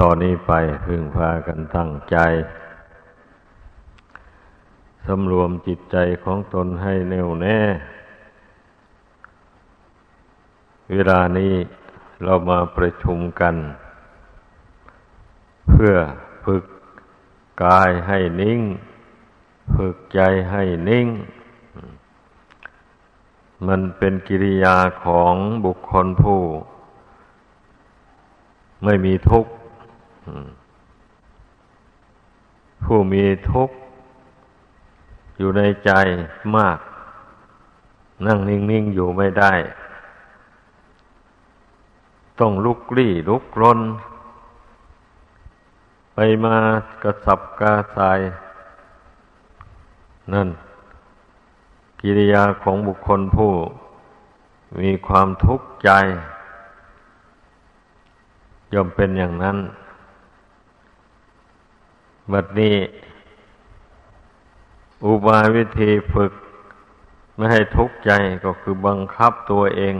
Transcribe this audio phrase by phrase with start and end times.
[0.00, 0.52] ตอนนี้ไป
[0.84, 2.16] พึงพากันตั้งใจ
[5.06, 7.60] สำรวมจิตใจของตนให้แน่วแน่
[10.92, 11.54] เวลานี้
[12.24, 13.54] เรามาประชุมกัน
[15.68, 15.94] เพื่อ
[16.44, 16.64] ฝึก
[17.64, 18.60] กายให้นิ่ง
[19.76, 21.06] ฝึกใจให้นิ่ง
[23.66, 26.42] มันเป็นกิริยาของบุคคลผู้
[28.84, 29.52] ไม่มีทุกข์
[32.84, 33.76] ผู้มีทุกข์
[35.38, 35.90] อยู่ในใจ
[36.56, 36.78] มาก
[38.26, 39.52] นั่งนิ่ง ๆ อยู่ไม่ได้
[42.40, 43.80] ต้องลุกลี้ลุกรน
[46.14, 46.56] ไปมา
[47.02, 48.20] กระสับกระส่าย
[50.32, 50.48] นั่น
[52.00, 53.52] กิริยาของบุคคลผู้
[54.80, 55.90] มีความทุกข์ใจ
[58.72, 59.56] ย่อมเป็นอย่างนั้น
[62.32, 62.76] บัดนี้
[65.04, 66.32] อุบายวิธีฝึก
[67.36, 68.10] ไม่ให้ทุกข์ใจ
[68.44, 69.96] ก็คือบังคับตัวเอง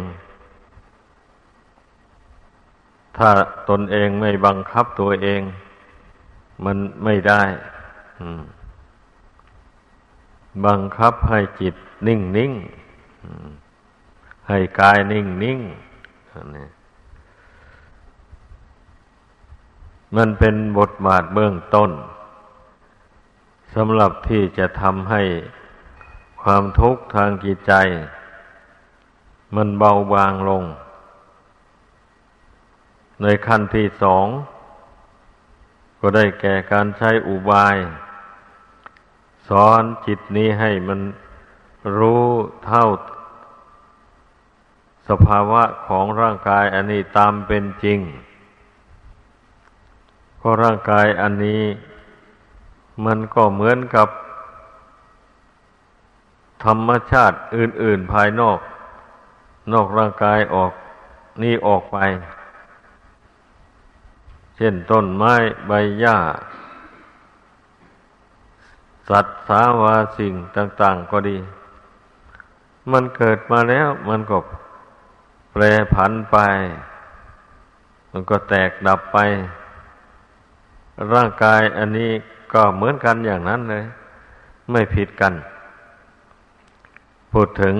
[3.16, 3.30] ถ้า
[3.68, 5.42] ตนเองไม่บังคับตัวเอง
[6.64, 7.42] มันไม่ได้
[10.66, 11.74] บังคับให้จิต
[12.06, 12.52] นิ่งนิ่ง
[14.48, 15.58] ให้กายนิ่งนิ่ง
[20.16, 21.90] มันเป็นบทบาทเบื้องต้น
[23.74, 25.22] สำหรับที่จะทำให้
[26.42, 27.72] ความทุกข์ทางจิตใจ
[29.56, 30.64] มันเบาบางลง
[33.22, 34.26] ในขั้นที่สอง
[36.00, 37.76] ก็ได้แก่การใช้อุบาย
[39.48, 41.00] สอนจิตนี้ให้มัน
[41.98, 42.24] รู้
[42.66, 42.86] เท่า
[45.08, 47.98] สภาวะของร่างกายอันนี้ตามเป็นจริง
[50.36, 51.62] เพราะร่างกายอันนี้
[53.04, 54.08] มันก็เหมือนกับ
[56.64, 58.58] ธรรมชาติอื่น ๆภายนอก
[59.72, 60.72] นอกร่างกายออก
[61.42, 61.98] นี่ออกไป
[64.56, 65.34] เช่นต้นไม้
[65.66, 66.18] ใบหญ้า
[69.08, 71.36] สัตว์สาวาสิ่งต่าง ๆ ก็ดี
[72.92, 74.38] มันเกิดมาแล้ว มันก็
[75.52, 75.62] แปร
[75.94, 76.36] ผันไป
[78.10, 79.18] มันก็แตกดับไป
[81.12, 82.12] ร่างกายอันนี้
[82.54, 83.84] ก็เหมือนกันอย่างนั้นเลย
[84.70, 85.34] ไม่ผิดกัน
[87.32, 87.76] พูดถึง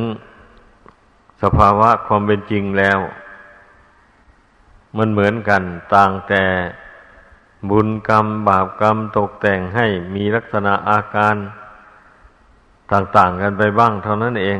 [1.43, 2.99] สภาวะความเป็นจริงแล้ว
[4.97, 5.63] มันเหมือนกัน
[5.95, 6.45] ต่างแต่
[7.71, 11.35] บุญกรรม บาปกรรมตกแต่งให้มีลักษณะอาการ
[12.93, 14.59] ต่าง ๆ กันไปบ้างเท่านั้นเอง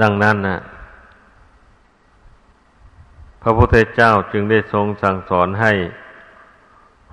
[0.00, 0.58] ดังนั้นนะ
[3.46, 5.72] พระพุทธเจ้าจึงได้ทรงสั่งสอนให้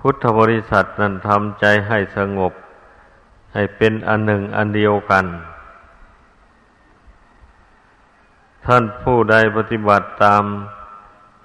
[0.00, 2.52] พุทธบริษัทนั้นทำใจให้สงบ
[3.54, 5.24] ให้เป็นอันหนึ่งอันเดียวกัน
[8.66, 10.44] ท่านผู้ใดปฏิบัติตาม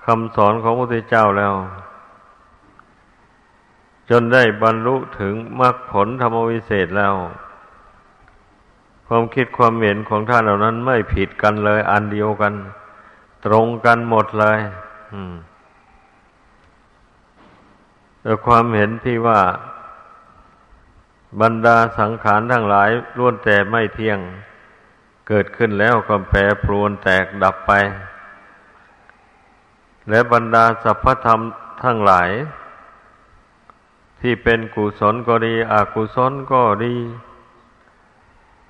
[0.05, 1.53] คำสอนของพระพุทธเจ้าแล้ว
[4.09, 7.13] จนได้บรรลุถึงมรรคผลธรรมวิเศษแล้ว
[9.07, 12.53] ความคิดความเห็นของท่านเหล่านั้นไม่ผิดกันเลยอันเดียวกัน
[13.45, 14.59] ตรงกันหมดเลย
[18.21, 19.41] แต่ความเห็นที่ว่า
[21.41, 24.19] บรรดาสังขารทั้งหลายล้วนแต่ไม่เที่ยง
[25.27, 27.71] เกิดขึ้นแล้วก็แปรปรวนแตกดับไป
[30.09, 31.39] และบรรดาสรรพธรรม
[31.83, 32.29] ทั้งหลาย
[34.21, 36.95] ที่เป็นกุศลก็ดี อกุศลก็ดี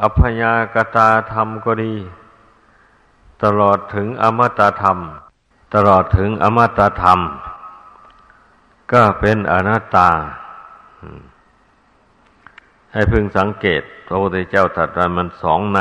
[0.02, 1.94] อัพยากตาธรรมก็ดี
[3.44, 4.98] ตลอดถึงอมตะธรรม
[5.76, 7.20] ตลอดถึงอมตะธรรม
[8.92, 10.10] ก็เป็นอนัตตา
[12.94, 15.80] ให้พึงสังเกตพระพุทธเจ้าตรัสว่ามันสองใน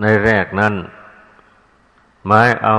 [0.00, 0.74] ในแรกนั้น
[2.26, 2.76] หมายเอา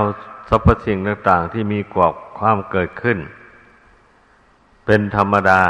[0.48, 3.18] สรรพสิ่งต่าง ๆ ที่มีกวบความเกิดขึ้น
[4.86, 5.62] เป็นธรรมดา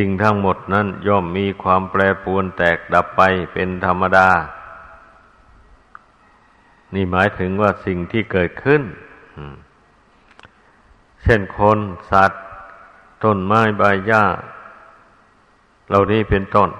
[0.00, 3.22] สิ่งทั้งหมดนั้นย่อมมีความแปรปรวนแตกดับไป
[3.52, 4.28] เป็นธรรมดา
[6.94, 8.82] นี่หมายถึงว่าสิ่งที่เกิดขึ้น
[11.22, 11.78] เช่นคน
[12.10, 12.44] สัตว์
[13.24, 14.24] ต้นไม้ใบหญ้า
[15.88, 16.70] เหล่านี้เป็นต้น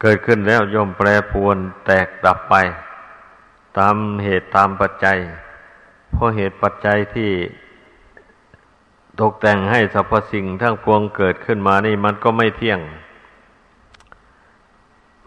[0.00, 2.54] เกิดขึ้นแล้วย่อมแปรปรวนแตกดับไป
[3.78, 5.18] ตามเหตุตามปัจจัย
[6.10, 7.30] เพราะเหตุปัจจัยที่
[9.20, 12.80] ตกแต่งให้สรรพสิ่งทั้งปวงเกิดขึ้นมานี่มันก็ไม่เที่ยง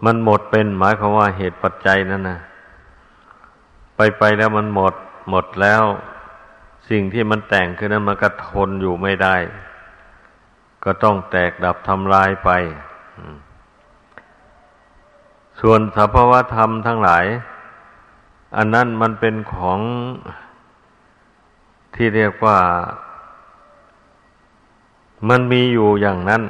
[0.06, 2.40] มันหมดเป็นหมายความว่าเหตุปัจจัยนั่นนะ
[3.96, 4.94] ไปไปแล้วมันหมด
[5.30, 5.84] หมดแล้ว
[6.90, 9.36] สิ่งที่มันแต่งขึ้นนั้นมันก็ทนอยู่ไม่ได้
[10.84, 12.50] ก็ต้องแตกดับทำลายไป
[15.62, 17.26] ส่วนสภาวธรรมทั้งหลาย
[18.58, 19.80] อันนั้นมันเป็นของ
[21.96, 22.58] ที่เรียกว่า
[25.30, 26.44] มันมีอยู่อย่างนั้น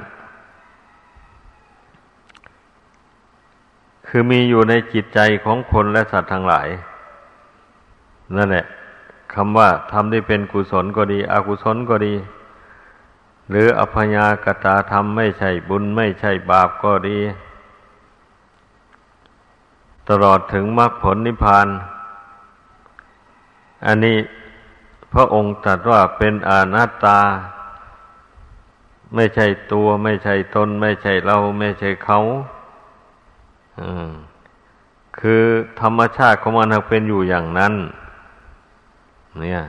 [4.07, 6.67] คือมีอยู่ในจิตใจของคนและสัตว์ทั้งหลาย
[8.35, 8.65] นั่นแหละ
[9.33, 12.13] คำว่าทำได้เป็นกุศลก็ดี อกุศลก็ดี
[13.49, 17.19] หรืออภญากตาธรรมไม่ใช่บุญไม่ใช่บาปก็ดี
[20.09, 21.67] ตลอดถึงมรรคผลนิพพาน
[23.85, 24.17] อันนี้
[25.13, 27.19] พระองค์ตรัสว่าเป็นอนัตตา
[29.13, 32.19] ไม่ใช่ตัวไม่ใช่ตน ไม่ใช่เรา ไม่ใช่เขา
[35.19, 35.43] คือ
[35.81, 37.73] ธรรมชาติของมันเป็นอยู่อย่างนั้น
[39.41, 39.61] เนี่ย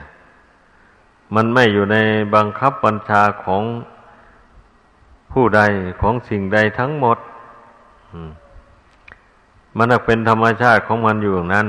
[1.35, 1.97] มันไม่อยู่ใน
[2.35, 3.63] บังคับบัญชาของ
[5.33, 5.61] ผู้ใด
[6.01, 7.19] ของสิ่งใดทั้งหมด
[9.77, 11.69] มันเป็นธรรมชาติของมันอยู่อย่างนั้น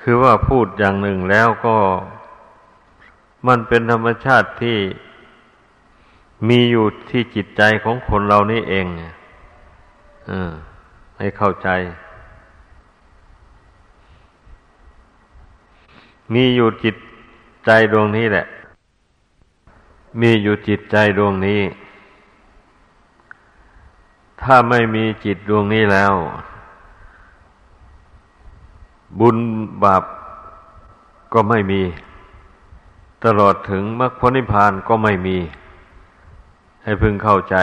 [0.00, 1.76] คือว่าพูดอย่างหนึ่งแล้วก็
[3.46, 4.78] มันเป็นธรรมชาติที่
[6.48, 8.86] มีอยู่ที่จิตใจของคนเรานี่เอง
[10.30, 10.32] อ
[11.18, 11.68] ให้เข้าใจ
[16.34, 16.96] มีอยู่จิต
[17.64, 18.46] ใจดวงนี้แหละ
[20.20, 21.60] มีอยู่จิตใจดวงนี้
[24.42, 26.14] ถ้าไม่มีจิตดวงนี้แล้ว
[29.20, 29.36] บุญ
[29.82, 30.02] บาป
[31.32, 31.82] ก็ไม่มี
[33.24, 35.38] ตลอดถึงมรรคผลนิพพานก็ไม่มี
[36.84, 37.56] ให้พึงเข้าใจ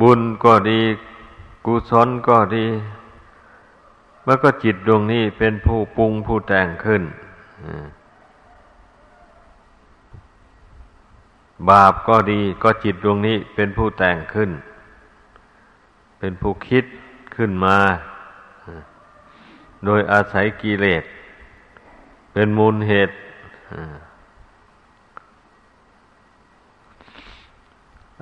[0.00, 0.80] บุญก็ดี
[1.64, 2.66] กุศลก็ดี
[4.26, 7.02] มันก็จิตดวงนี้เป็นผู้ปรุงผู้แต่งขึ้น
[11.68, 14.50] บาปก็ดีก็จิตดวงนี้เป็นผู้แต่งขึ้น
[16.18, 16.84] เป็นผู้คิด
[17.36, 17.76] ขึ้นมา
[19.84, 21.04] โดยอาศัยกิเลส
[22.32, 23.14] เป็นมูลเหตุ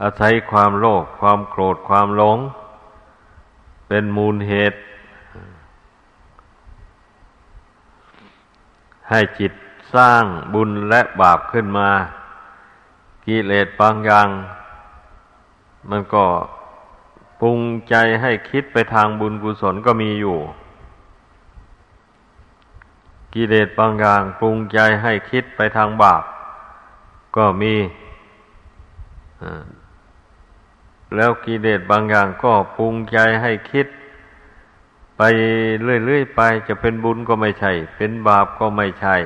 [0.02, 2.38] อาศัยความโลภความโกรธความหลง
[3.88, 4.78] เป็นมูลเหตุ
[9.10, 9.52] ให้จิต
[9.94, 10.24] สร้าง
[10.54, 11.90] บุญและบาปขึ้นมา
[13.26, 14.28] กิเลสบางอย่าง
[15.90, 16.24] มันก็
[17.40, 17.58] ปรุง
[17.88, 20.38] ใจให้คิดไปทางบุญกุศลก็มีอยู่
[23.34, 26.22] กิเลสบางอย่างปรุงใจให้คิดไปทางบาป
[27.36, 27.74] ก็มี
[31.16, 33.86] แล้วกิเลสบางอย่างก็ปรุงใจให้คิด
[35.16, 35.22] ไป
[35.82, 39.16] เรื่อยๆไป จะเป็นบุญก็ไม่ใช่ เป็นบาปก็ไม่ใช่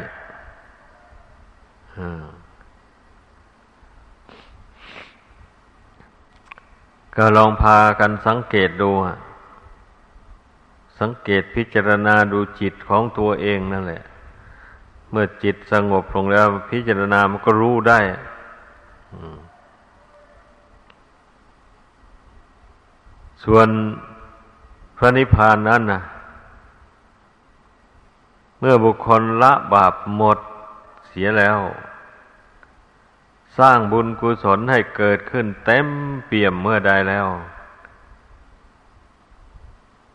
[7.17, 8.91] ก็ลองพากันสังเกตดู
[11.01, 14.03] สังเกตพิจารณาดูจิตของตัวเองนั่นแหละ
[15.11, 18.01] เมื่อจิตสงบลงแล้วพิจารณามันก็รู้ได้
[23.45, 23.69] ส่วน
[24.97, 26.01] พระนิพพานนั้นนะ
[28.59, 30.39] เมื่อบุคคลละบาปหมด
[31.09, 31.59] เสียแล้ว
[33.59, 35.87] สร้างบุญกุศลให้เกิดขึ้นเต็ม
[36.27, 37.27] เปี่ยมเมื่อใดแล้ว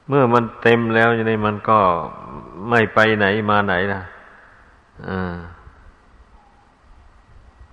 [0.08, 1.80] เมื่อมันเต็มแล้วอย่างนี้มันก็
[2.70, 4.02] ไม่ไปไหนมาไหนนะ
[5.08, 5.36] อ่า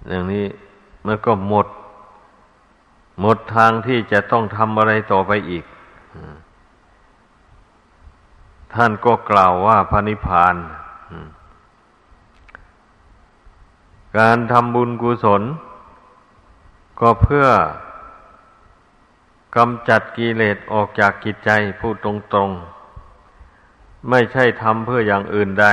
[0.09, 0.47] อย่างนี้
[1.07, 1.67] มันก็หมด
[3.21, 5.65] หมดทางที่จะต้องทำอะไรต่อไปอีก
[8.75, 10.55] ท่านก็กล่าวว่าพระนิพพาน
[14.19, 15.43] การทำบุญกุศล
[17.01, 17.47] ก็เพื่อ
[19.57, 22.07] กำจัดกิเลสออกจากกิจใจพูดต
[22.37, 25.67] รงๆ ไม่ใช่ทำเพื่ออย่างอื่นใด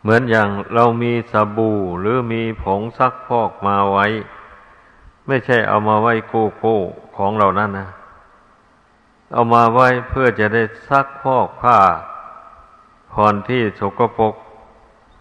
[0.00, 4.06] เหมือนอย่างเรามีสบู่หรือมีผงซักพอกมาไว้
[5.26, 6.76] ไม่ใช่เอามาไว้โก้โก้
[7.16, 7.88] ของเรานั่นนะ
[9.32, 11.78] เอามาไว้เพื่อจะได้ซักพอกผ้า
[13.12, 14.34] ผ่อนที่สกปรก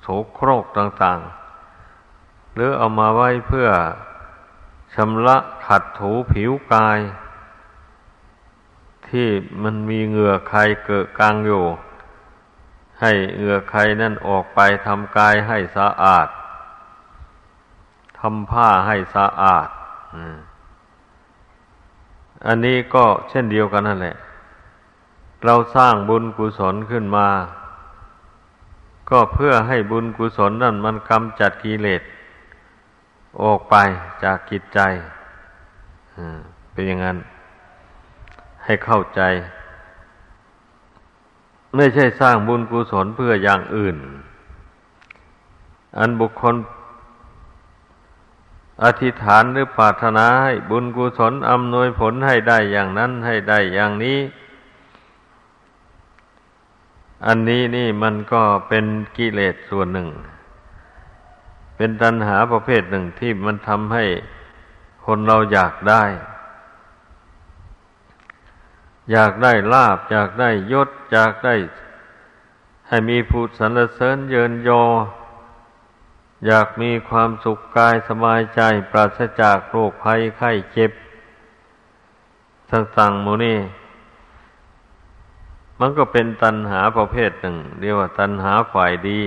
[0.01, 3.68] โสโครกต่างๆ หรือเอามาไว้เพื่อ
[4.95, 7.00] ชำระขัดถูผิวกาย
[9.07, 9.27] ที่
[9.63, 11.63] มันมีเหงื่อใครเกิดกลางอยู่
[13.01, 16.27] ให้เหงื่อใครนั่นออกไปทำกายให้สะอาด
[18.19, 19.67] ทำผ้าให้สะอาด
[22.45, 24.15] อันนี้ก็เช่นเดียวกันนั่นแหละ
[25.45, 27.27] เราสร้างบุญกุศลขึ้นมา
[29.10, 32.01] ก็เพื่อให้บุญกุศลนั่นมันกำจัดกิเลส
[33.41, 33.75] ออกไป
[34.23, 34.79] จากกิจใจ
[36.71, 37.17] เป็นอย่างนั้น
[38.63, 39.21] ให้เข้าใจ
[41.75, 43.97] ไม่ใช่สร้างบุญกุศลเพื่ออย่างอื่น
[45.97, 46.55] อันบุคคล
[48.83, 54.19] อธิษฐานหรือปรารถนาให้บุญกุศลอำนวยผลให้ได้อย่างนั้นให้ได้อย่างนี้
[57.25, 58.85] อันนี้นี่มันก็เป็น
[59.17, 60.07] กิเลสส่วนหนึ่ง
[61.83, 64.05] เป็นตัณหาประเภทหนึ่งที่มันทำให้
[65.05, 66.03] คนเราอยากได้
[69.11, 71.55] อยากได้ลาบ อยากได้ยศ อยากได้
[72.88, 74.83] ให้มีผู้สรรเสริญเยินยอ
[76.47, 78.61] อยากมีความสุขกายสบายใจ
[78.91, 80.91] ปราศจากโรคภัยไข้เจ็บ
[82.71, 83.59] ต่างๆมูนี่
[85.79, 89.21] มันก็เป็นตัณหาประเภทหนึ่ง เรียกว่าตัณหาฝ่ายดี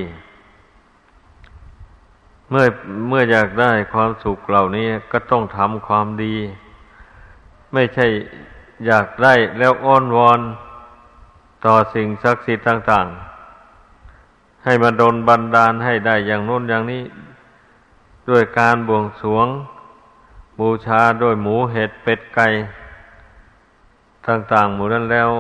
[2.54, 2.68] มื่อ
[3.08, 6.36] เมื่ออยากได้ความสุขเหล่านี้ก็ต้องทำความดี
[7.72, 8.06] ไม่ใช่
[8.86, 10.40] อยากได้แล้วอ้อนวอน
[11.64, 13.06] ต่อสิ่งศักดิ์สิทธิ์ต่าง
[13.86, 17.02] ๆ ให้มาดนบันดาลให้ได้อย่างโน้นอย่างนี้
[18.28, 19.46] ด้วยการบวงสวง
[20.58, 22.48] บูชาด้วยหมูเห็ดเป็ดไก่
[24.26, 25.30] ต่างๆ หมู่นั้นแล้ว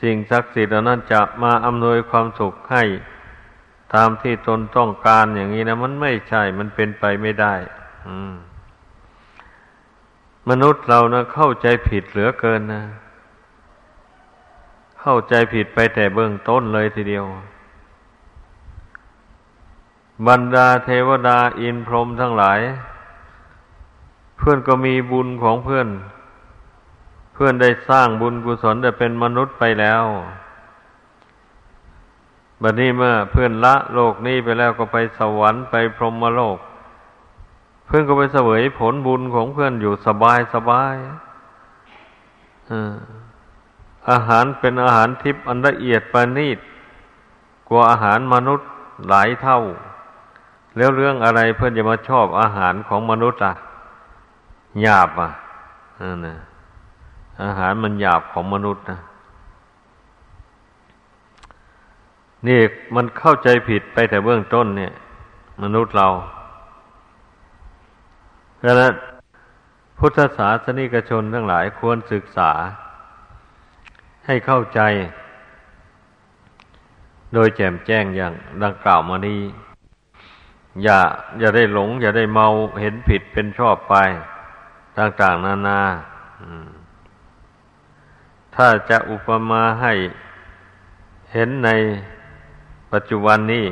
[0.00, 2.84] สิ่งศักดิ์สิทธิ์เหล่านั้นจะมาอำนวยความสุขให้
[3.94, 7.54] ตามที่ตนต้องการอย่างนี้นะมันไม่ใช่ มันเป็นไปไม่ได้
[10.48, 12.82] มนุษย์เรานะเข้าใจผิดเหลือเกินนะ
[15.00, 17.26] เข้าใจผิดไปแต่เบื้องต้นเลยทีเดียว
[20.26, 22.60] บรรดาเทวดาอินพรหมทั้งหลาย
[24.38, 25.88] เพื่อนก็มีบุญของเพื่อน
[27.34, 30.04] เพื่อนได้สร้างบุญกุศลแต่เป็นมนุษย์ไปแล้ว
[32.62, 36.58] บัดนี้เมื่อเพื่อนละโลกนี้ไปแล้วก็ไปสวรรค์ไปพรหมโลก
[37.86, 40.94] เพื่อนก็ไปเสวยผลบุญของเพื่อนอยู่สบายสบาย
[44.10, 46.58] อาหารเป็นอาหารทิพย์อันละเอียดประณีต
[47.68, 48.68] กว่าอาหารมนุษย์
[49.08, 49.60] หลายเท่า
[50.76, 53.54] แล้วเรื่องอะไรเพื่อนจะมาชอบอาหารของมนุษย์ล่ะ
[54.82, 55.30] หยาบอะ
[56.00, 56.36] นั่นนะ
[57.44, 58.98] อาหารมันหยาบของมนุษย์นะ
[62.46, 62.60] นี่
[62.94, 64.92] มันเข้าใจผิดไปแต่เบื้องต้นเนี่ย
[65.62, 66.08] มนุษย์เรา
[68.64, 68.92] ดังนั้น
[69.98, 72.50] พุทธศาสนิกชนทั้งหลายควรศึกษา
[74.26, 74.80] ให้เข้าใจ
[77.34, 79.40] โดยแจ่มแจ้งอย่างดังกล่าวมานี้
[80.82, 80.98] อย่า
[81.40, 82.46] อย่าได้หลง อย่าได้เมา
[82.80, 83.94] เห็นผิดเป็นชอบไป
[84.98, 85.80] ต่างๆนานา
[88.54, 89.92] ถ้าจะอุปมาให้
[91.32, 91.70] เห็นใน
[92.92, 93.66] ปัจจุบันนี้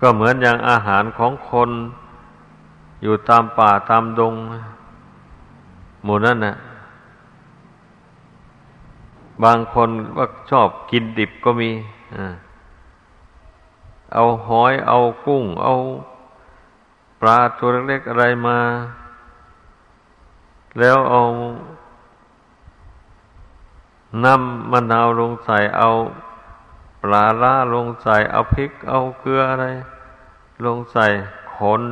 [0.00, 1.70] ก็เหมือนอย่างอาหารของคน
[3.02, 4.34] อยู่ตามป่าตามดง
[6.04, 6.54] หมู่นั้นนะ
[9.44, 11.70] บางคนว่าชอบกินดิบก็มี
[14.12, 15.72] เอาหอย เอากุ้ง เอา
[17.20, 18.58] ปลาตัวเล็กๆอะไรมา
[20.78, 21.20] แล้วเอา
[24.24, 25.88] น้ำมะนาวลงใส่เอา
[27.02, 29.66] ปลาล่าลงใส่เอาพริก เอาเกลืออะไร
[30.64, 31.06] ลงใส่
[31.56, 31.84] คน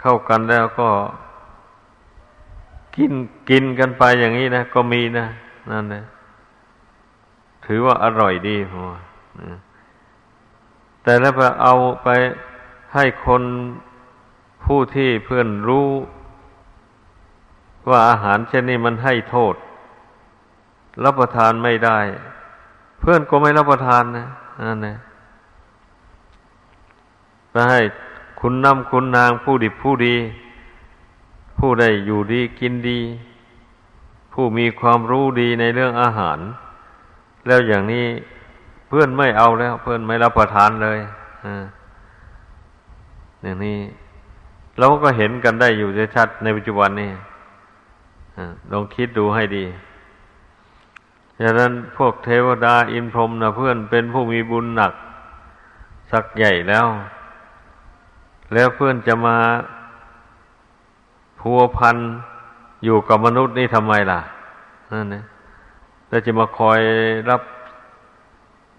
[0.00, 0.88] เข้ากันแล้วก็
[2.96, 3.12] กิน
[3.48, 5.26] กินกันไปอย่างนี้นะ ก็มีนะ
[5.70, 6.02] นั่นนะ
[7.64, 8.90] ถือว่าอร่อยดีหัว
[11.02, 12.08] แต่แล้วไปเอาไป
[12.94, 13.42] ให้คน
[14.64, 15.88] ผู้ที่เพื่อนรู้
[17.88, 19.54] ว่าอาหารเช่นนี้มันให้โทษ
[21.04, 21.98] รับประทานไม่ได้
[23.00, 24.26] เพื่อนก็ไม่รับประทานนะ
[24.68, 24.96] นั่นนะ
[27.50, 27.80] ไปให้
[28.40, 30.16] คุณนำคุณนางผู้ดิบผู้ดี
[31.58, 33.00] ผู้ได้อยู่ดีกินดี
[34.32, 36.38] ผู้มีความรู้ดีในเรื่องอาหาร
[37.46, 38.06] แล้วอย่างนี้
[38.88, 40.98] เพื่อนไม่เอาแล้ว เพื่อนไม่รับประทานเลย
[43.42, 43.78] อย่างนี้
[44.78, 47.10] เราก็เห็นกันได้อยู่ชัดในปัจจุบันนี้
[48.72, 49.64] ลองคิดดูให้ดี
[51.42, 54.92] ฉะนั้นพวกเทวดาอินพรหมนะเพื่อนเป็นผู้มีบุญหนัก
[56.12, 56.86] สักใหญ่แล้ว
[58.54, 59.36] แล้วเพื่อนจะมา
[61.40, 61.96] พัวพัน
[62.84, 64.20] อยู่กับมนุษย์นี่ทำไมล่ะ
[64.92, 65.24] นั่นนะ
[66.08, 66.80] แล้วจะมาคอย
[67.30, 67.42] รับ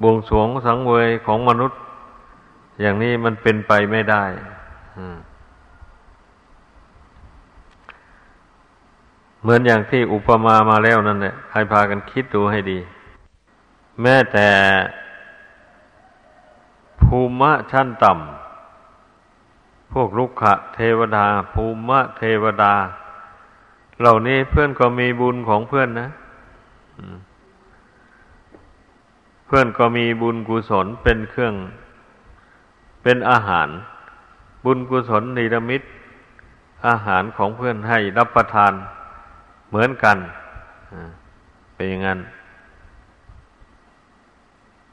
[0.02, 1.78] บวงสรวงสังเวยของมนุษย์
[2.82, 4.24] อย่างนี้มันเป็นไปไม่ได้
[9.42, 12.80] เหมือนอย่างที่อุปมามาแล้วนั่นแหละใครพากันคิดดูให้ดี
[14.02, 14.50] แม้แต่
[17.04, 22.74] ภูมิชั้นต่ำพวกลุกขะเทวดา ภูมิเทวดา
[24.00, 26.10] เหล่านี้เพื่อนก็มีบุญของเพื่อนนะ
[29.46, 31.56] เพื่อนก็มีบุญกุศลเป็นเครื่อง
[33.04, 33.70] เป็นอาหาร
[34.66, 35.82] บุญกุศลนิรมิต
[36.88, 38.74] อาหารของเพื่อนให้รับประทาน
[39.72, 40.18] เหมือนกัน
[41.74, 42.20] เป็นอย่างนั้น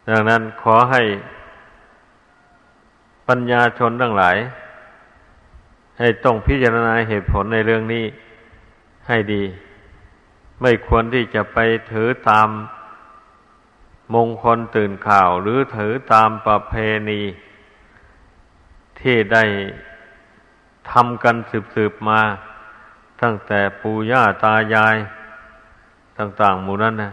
[0.09, 1.03] ดังนั้นขอให้
[3.29, 4.37] ปัญญาชนทั้งหลาย
[5.99, 8.05] ให้ต้องพิจารณาเหตุผลในเรื่องนี้
[9.09, 9.43] ให้ดี
[10.61, 11.59] ไม่ควรที่จะไป
[11.93, 12.49] ถือตาม
[14.15, 16.75] มงคลตื่นข่าว หรือถือตามประเพ
[17.09, 17.23] ณี
[19.01, 19.45] ที่ได้
[20.91, 21.37] ทำกัน
[21.75, 22.21] สืบๆมา
[23.23, 24.97] ตั้งแต่ปู่ย่าตายาย
[26.19, 27.13] ต่างๆหมู่นั้นนะ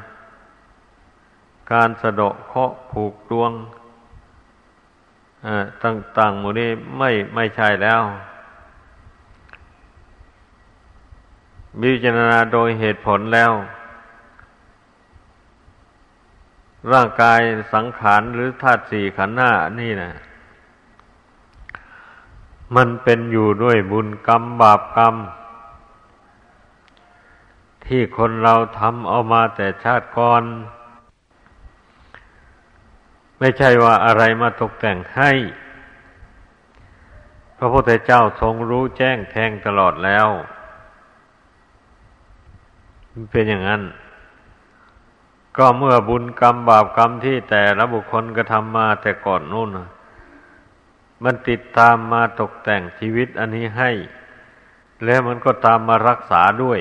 [1.71, 3.51] การสะดาะเคาะผูกดวง
[5.83, 8.01] ต่างๆหมู่นี้ไม่ไม่ใช่แล้ว
[11.81, 13.51] วิจารณาโดยเหตุผลแล้ว
[16.91, 17.39] ร่างกาย
[17.73, 20.11] สังขารหรือธาตุสี่ขันธ์หน้านี่นะ
[22.75, 25.15] มันเป็นอยู่ด้วยบุญกรรมบาปกรรม
[27.87, 30.43] ที่คนเราทำเอามาแต่ชาติก่อน
[33.39, 35.31] ไม่ใช่ว่าอะไรมาตกแต่งให้
[37.57, 40.27] พระพุทธเจ้าทรงรู้แจ้งแทงตลอดแล้ว
[43.11, 43.83] มันเป็นอย่างนั้น
[45.57, 49.69] ก็เมื่อบุญกรรมบาปกรรมที่แต่ละบุคคลกระทำมาแต่ก่อนนู่น
[51.23, 53.91] มันติดตามมาตกแต่งชีวิตอันนี้ให้
[55.05, 56.79] แล้วมันก็ตามมารักษาด้วย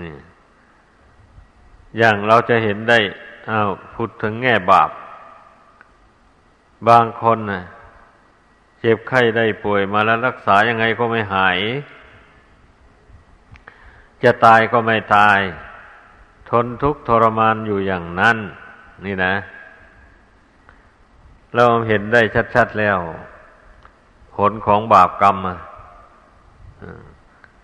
[0.00, 0.14] นี่
[1.98, 2.98] อย่างเราจะเห็นได้
[3.50, 4.90] อ้าวพูดถึงแง่บาป
[6.88, 7.62] บางคนนะ
[8.80, 11.58] เจ็บไข้ได้ป่วยมาแล้วรักษายังไงก็ไม่หาย
[14.22, 15.40] จะตายก็ไม่ตาย
[16.50, 18.36] ทนทุกข์ทรมานอยู่อย่างนั้น
[19.04, 19.34] นี่นะ
[21.54, 22.22] เราเห็นได้
[22.54, 22.98] ชัด ๆแล้ว
[24.36, 25.36] ผลของบาปกรรม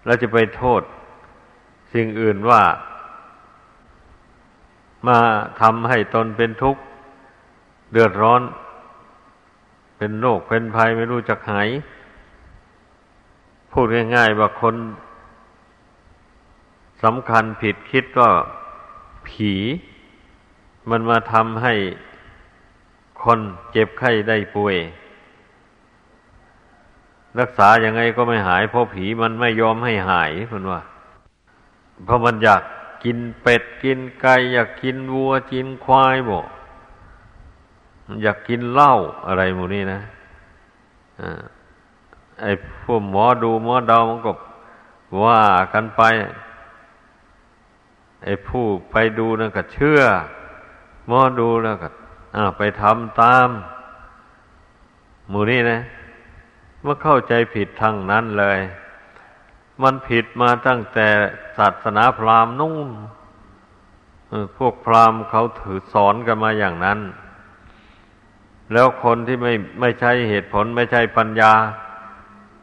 [0.05, 0.83] เราจะไปโทษ
[1.93, 2.63] สิ่งอื่นว่า
[5.07, 5.19] มา
[5.61, 6.83] ทำให้ตนเป็นทุกข์
[7.93, 8.43] เดือดร้อน
[9.97, 11.69] เป็นโรคเป็นภัยไม่รู้จักหาย
[13.73, 13.87] พูด
[14.17, 14.77] ง่ายๆว่าคน
[17.03, 18.31] สำคัญผิดคิดว่า
[19.29, 19.53] ผี
[20.91, 21.75] มันมาทำให้
[23.25, 23.39] คน
[23.73, 24.77] เจ็บไข้ได้ป่วย
[27.41, 30.81] รักษายังไงก็ไม่หาย เพราะผีมันไม่ยอมให้หายคุณว่า
[32.05, 32.63] เพราะมันอยาก
[33.03, 36.41] กินเป็ดกินไก่อยากกินวัวกินควายบ่อ
[38.25, 38.93] ยากกินเหล้า
[39.27, 40.01] อะไรหมูนี่นะ
[41.21, 41.23] อ
[42.41, 42.51] ไอ้
[42.83, 44.33] พวกหมอดูหมอเดามันก็
[45.23, 46.03] ว่ากันไป
[48.25, 50.01] ไอ้ผู้ไปดูนั่นก็เชื่อ
[51.09, 51.89] หมอดูแล้วก็
[52.59, 53.49] ไปทำตาม
[55.29, 55.79] หมูนี่นะ
[56.83, 58.59] เมื่อเข้าใจผิดทางนั้นเลย
[59.83, 61.09] มันผิดมาตั้งแต่
[61.59, 62.89] ศาสนาพราหมณ์นู่น
[64.57, 66.99] พวกพราหมณ์เขาถือสอนกันมาอย่างนั้น
[68.73, 71.53] แล้วคนที่ไม่ไม่ใช่เหตุผลไม่ใช่ปัญญา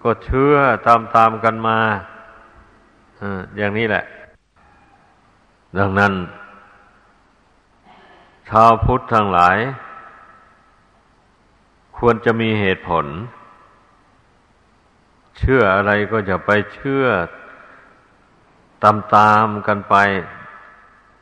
[0.03, 0.55] ก็เชื่อ
[0.86, 1.77] ตามตามกันมา
[3.58, 4.05] อย่างนี้แหละ
[5.77, 6.13] ดังนั้น
[8.49, 9.58] ชาวพุทธทั้งหลาย
[11.97, 13.05] ควรจะมีเหตุผล
[15.39, 17.06] เชื่ออะไรก็จะไปเชื่อ
[18.84, 19.95] ตามตามกันไป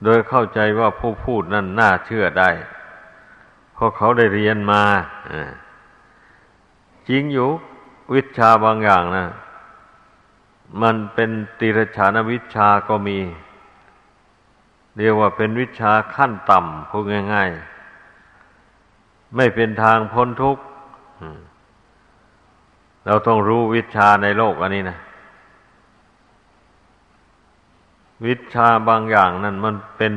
[0.04, 2.50] โดยเข้าใจว่าผู้พูดนั่นน่าเชื่อได้
[3.74, 4.84] เพราะเขาได้เรียนมา
[7.10, 7.50] จริงอยู่
[8.14, 9.28] วิชาบางอย่างนะ
[10.82, 13.20] มันเป็นติรชานวิชาก็มี
[14.98, 17.04] เรียกว่าเป็นวิชาขั้นต่ำพูด
[17.34, 17.50] ง่าย
[18.28, 20.64] ๆ ไม่เป็นทางพ้นทุกข์
[23.08, 24.98] เราต้องรู้วิชาในโลกอันนี้นะ
[28.26, 30.13] วิชาบางอย่างนั้นมันเป็น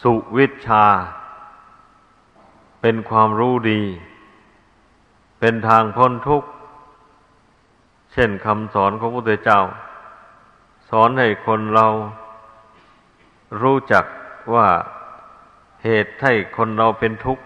[0.00, 0.84] สุวิชา
[2.80, 3.82] เป็นความรู้ดี
[5.40, 6.48] เป็นทางพ้นทุกข์
[8.12, 9.60] เช่นคำสอนของพระพุทธเจ้า
[10.90, 11.86] สอนให้คนเรา
[13.62, 14.04] รู้จัก
[14.54, 14.68] ว่า
[15.84, 17.44] เหตุให้คนเราเป็นทุกข์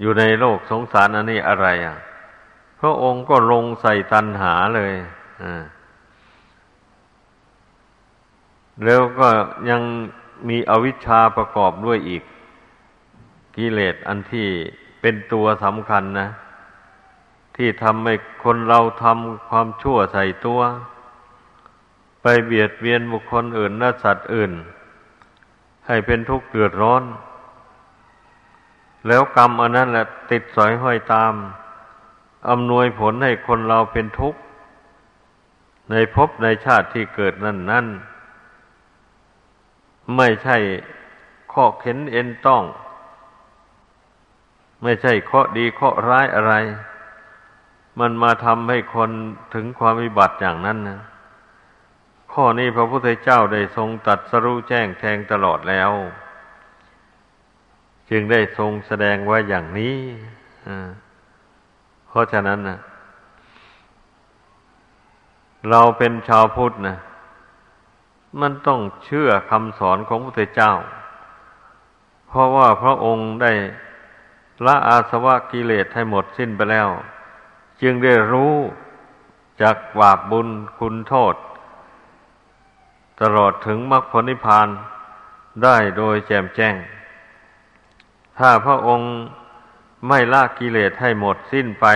[0.00, 1.96] อยู่ในโลกสงสารอันนี้อะไรอะ
[2.80, 4.92] พระองค์ก็ลงใส่ตันหาเลย
[5.42, 5.62] อ่า
[8.84, 9.28] แล้วก็
[9.70, 9.82] ยัง
[10.48, 12.22] มีอวิชชาประกอบด้วยอีก
[13.56, 14.48] กิเลสอันที่
[15.00, 16.28] เป็นตัวสำคัญนะ
[17.56, 20.60] ที่ทำให้คนเราทำความชั่วใส่ตัว
[22.22, 24.52] ไปเบียดเบียนบุคคลอื่นและสัตว์อื่น
[25.86, 27.02] ให้เป็นทุกข์เดือดร้อน
[29.06, 31.32] แล้วกรรมอันนั้นแหละติดสอยห้อยตาม
[32.48, 34.40] อำนวยผลให้คนเราเป็นทุกข์
[35.90, 37.86] ในภพในชาติที่เกิดนั่นนั่น
[40.16, 40.56] ไม่ใช่
[41.52, 42.64] ข้อเข็นเอ็นต้อง
[44.82, 46.54] ไม่ใช่ข้อดีข้อร้ายอะไร
[48.00, 49.10] มันมาทำให้คน
[49.54, 51.00] ถึงความวิบัติอย่างนั้นนะ
[52.32, 55.90] ข้อนี้พระพุทธเจ้าได้ทรงตัดสรู้แจ้งแทงตลอดแล้ว
[58.10, 59.96] จึงได้ทรงแสดงไว้อย่างนี้
[62.08, 62.78] เพราะฉะนั้นนะ
[65.70, 66.96] เราเป็นชาวพุทธนะ
[68.40, 70.72] มันต้องเชื่อคำสอนของพระพุทธเจ้า
[72.28, 73.52] เพราะว่าพระองค์ได้
[74.66, 76.88] ละอาสวะกิเลสให้หมดสิ้นไปแล้ว
[77.82, 78.54] จึงได้รู้
[79.62, 81.34] จากบาปบุญคุณโทษ
[83.20, 84.68] ตลอดถึงมรรคผลนิพพาน
[85.62, 86.74] ได้โดยแจ่มแจ้ง
[88.38, 89.12] ถ้าพระองค์
[90.08, 91.86] ไม่ละกิเลสให้หมดสิ้นไป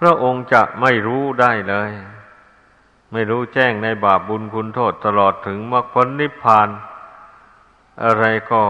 [0.00, 1.90] พระองค์จะไม่รู้ได้เลย
[3.12, 6.68] ไม่รู้แจ้งในบาปบุญคุณโทษตลอดถึงมรรคผลนิพพาน
[8.04, 8.62] อะไรก็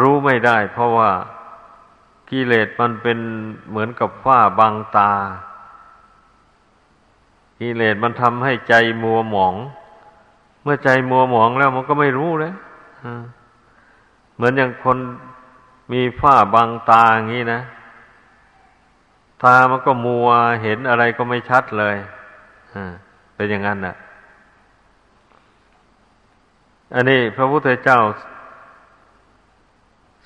[0.00, 1.10] รู้ไม่ได้ เพราะว่า
[2.30, 3.18] กิเลสมันเป็น
[3.68, 5.12] เหมือนกับฝ้าบังตา
[7.60, 9.54] กิเลสมันทำให้ใจมัวหมอง
[10.62, 12.52] เมื่อใจมัวหมองแล้วมันก็ไม่รู้เลย
[13.00, 13.06] เห
[14.42, 14.98] มือนอย่างคน
[15.92, 17.60] มีฝ้าบังตาอย่างนี้นะ
[19.42, 20.28] ตามันก็มัว
[20.62, 21.96] เห็นอะไรก็ไม่ชัดเลย
[23.34, 23.94] เป็นอย่างนั้นนะ
[26.94, 28.00] อันนี้พระพุทธเจ้า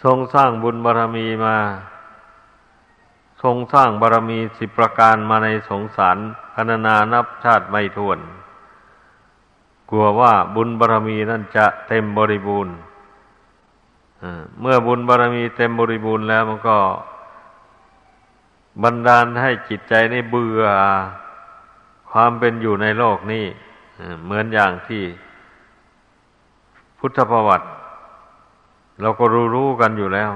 [0.04, 1.56] ทรงสร้างบุญบารรมีมา
[3.42, 6.18] ทรงสร้างบารรมีสิบประการมาในสงสาร
[6.54, 8.18] พนานานับชาติไม่ถ้วน
[9.90, 12.76] กลัวว่าบุญบารรมีนั่นจะเต็มบริบูรณ์
[14.60, 16.78] เมื่อบุญบารรมีเต็มบริบูรณ์แล้วมันก็
[18.82, 20.62] บันดาลให้จิตใจในเบื่อ
[22.10, 23.44] ความเป็นอยู่ในโลกนี้
[24.24, 25.02] เหมือนอย่างที่
[26.98, 27.66] พุทธประวัติ
[29.00, 30.32] เราก็รู้รู้กันอยู่แล้ว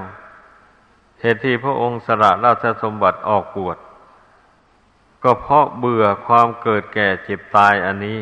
[1.21, 3.77] เหตุที่พระองค์สละราชสมบัติออกบวช
[5.23, 8.19] ก็เพราะเบื่อความเกิดแก่เจ็บตายอันนี้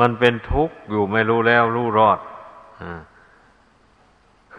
[0.00, 2.18] มันเป็นทุกข์อยู่ไม่รู้แล้วรู้รอด
[2.80, 2.82] อ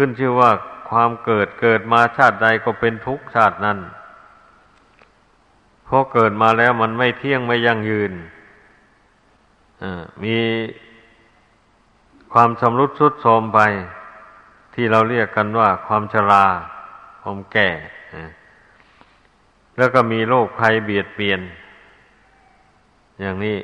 [0.02, 0.52] ขึ้นชื่อว่า
[0.90, 3.78] ความเกิดเกิดมาชาติใดก็เป็นทุกชาตินั้น
[5.86, 8.14] เพอเกิดมาแล้วมันไม่เที่ยงไม่ยั่งยืน
[10.24, 10.38] มี
[12.34, 13.60] ความชำรุดทรุดโทรมไป
[14.74, 16.46] ที่เราเรียกกันว่าความชรา
[17.22, 17.70] ความแก่
[19.78, 21.42] แล้วก็มีโรคภัยเบียดเบียน
[23.20, 23.58] อย่างนี้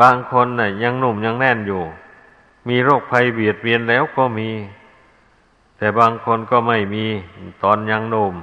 [0.00, 1.82] บางคนน่ะยังหนุ่มยังแน่นอยู่
[2.68, 4.50] มีโรคภัยเบียดเบียนแล้วก็มี
[5.78, 7.06] แต่บางคนก็ไม่มี
[7.62, 8.34] ตอนยังหนุ่ม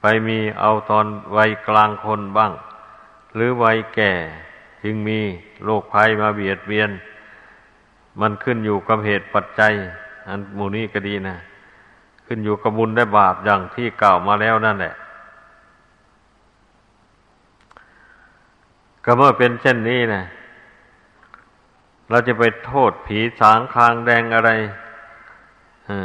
[0.00, 2.52] ไปมีเอาตอนวัยกลางคนบ้าง
[3.34, 4.12] หรือวัยแก่
[4.82, 5.18] จึงมี
[5.64, 6.90] โรคภัยมาเบียดเบียน
[8.20, 9.72] มันขึ้นอยู่กับเหตุปัจจัย
[10.28, 11.36] อันมูนี้ก็ดีนะ
[12.26, 14.94] ขึ้นอยู่กับบุญได้บาปอย่างที่กล่าวมาแล้วนั่นแหละ
[19.04, 20.22] ก็เมื่อเป็นเช่นนี้นะ
[22.10, 24.50] เราจะไปโทษผีสางคางแดงอะไร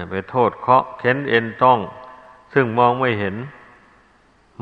[0.09, 1.79] ไปโทษเคาะเข็นเอ็นต้อง
[2.53, 3.35] ซึ่งมองไม่เห็น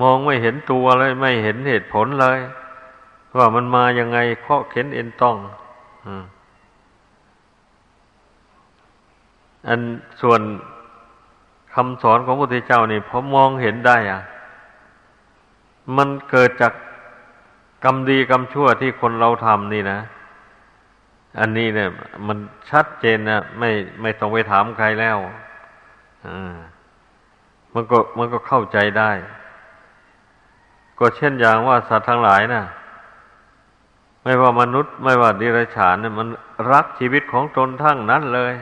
[0.01, 2.39] มองไม่เห็นตัวเลยไม่เห็นเหตุผลเลย
[3.37, 5.37] ว่ามันมายังไงเคาะเข็นเอ็นต้อง
[9.67, 9.81] อัน
[10.21, 10.41] ส่วน
[11.73, 14.21] คำสอนของพระพุทธเจ้านี่พอมองเห็นได้อะ
[15.97, 16.73] มันเกิดจาก
[17.83, 19.99] กรรมดีกรรมชั่วที่คนเราทำนี่นะ
[21.39, 21.89] อันนี้เนี่ย
[22.27, 22.37] มัน
[22.69, 23.69] ชัดเจนนะไม่
[24.01, 25.17] ไม่ต้องไปถามใครแล้ว
[27.73, 29.11] มันก็มันก็เข้าใจได้
[30.99, 32.63] ก็เช่นอย่างว่าสัตว์ทั้งหลายนะ่ะ
[34.23, 36.27] ไม่ว่ามนุษย์ ไม่ว่าดิรัจฉานเนี่ยมัน
[36.71, 38.53] รักชีวิตของตนทั้งนั้นเลย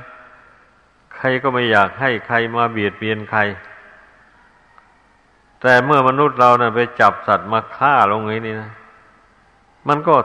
[1.15, 3.41] ใครก็ไม่อยากให้ใครมาเบียดเบียนใคร
[5.61, 8.71] แต่เมื่อมนุษย์เราเนะ่ยไปจับสัตว์มาฆ่าลงนี้นี่นะ
[9.87, 10.15] มันก็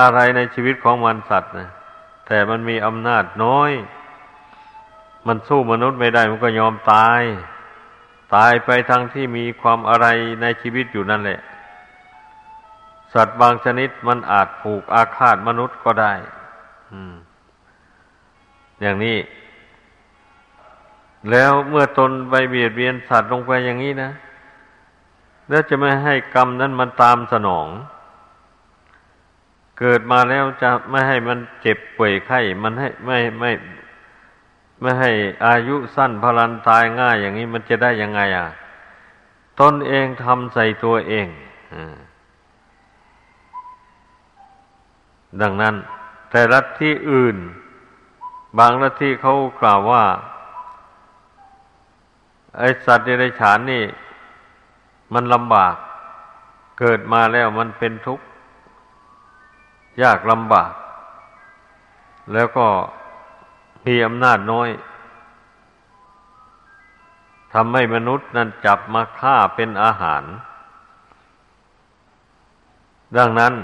[0.00, 1.70] อะไรในชีวิตของมันสัตว์นะ
[2.26, 3.72] แต่มันมีอำนาจน้อย
[5.26, 7.22] มันสู้มนุษย์ไม่ได้มันก็ยอมตาย
[8.34, 10.06] ตายไปทั้งที่มีความอะไร
[10.42, 11.40] ในชีวิตอยู่นั่นแหละ
[13.14, 16.12] สัตว์บางชนิดมันอาจผูกอาฆาตมนุษย์ก็ได้
[16.92, 17.14] อืม
[18.80, 19.18] อย่างนี้
[21.30, 24.10] แล้วเมื่อตนไปเบียดเบียนสัตว์ลงไปอย่างนี้นะ
[25.48, 27.68] แล้วจะไม่ให้กรรมนั้นมันตามสนอง
[29.80, 33.50] เกิดมาแล้วจะไม่ให้มันเจ็บป่วยไข้ มันให้ไม่ไม่
[34.80, 35.10] ไม่ให้
[35.46, 38.48] อายุสั้นพลันตายง่ายอย่างนี้มันจะได้ยังไงอะ
[39.60, 41.26] ตนเองทำใส่ตัวเอง
[45.40, 45.74] ดังนั้น
[46.30, 47.36] แต่รัฐที่อื่น
[48.58, 50.04] บางรัฐที่เขากล่าวว่า
[52.58, 53.84] ไอสัตว์เดรัจฉานนี่
[55.14, 55.74] มันลำบาก
[56.80, 58.24] เกิดมาแล้วมันเป็นทุกข์
[60.02, 60.72] ยากลำบาก
[62.32, 62.66] แล้วก็
[63.86, 64.68] มีอำนาจน้อย
[67.52, 70.22] ทำให้มนุษย์นั้นจับมาฆ่าเป็นอาหาร
[73.16, 73.54] ดังนั้น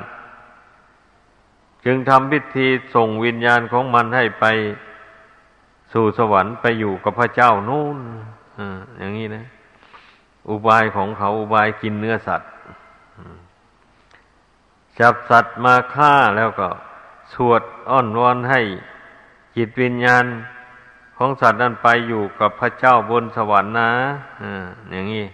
[1.84, 4.44] จึงทำพิธีส่งวิญญาณของมันให้ไป
[5.92, 7.98] สู่สวรรค์ไปอยู่กับพระเจ้านู่น
[8.58, 8.60] อ
[8.98, 9.44] อย่างนี้นะ
[10.48, 12.50] อุบายของเขาอุบายกินเนื้อสัตว์
[15.00, 16.68] จับสัตว์มาฆ่าแล้วก็
[17.32, 18.60] สวดอ้อนวอนให้
[19.56, 20.24] จิตวิญญาณ
[21.16, 23.90] ของสัตว์นั้นไปอยู่กับพระเจ้าบนสวรรค์นะ
[24.42, 25.26] อ่าอย่างนี้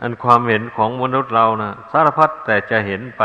[0.00, 3.22] อันความเห็นของมนุษย์เรานะสารพัดแต่จะเห็นไป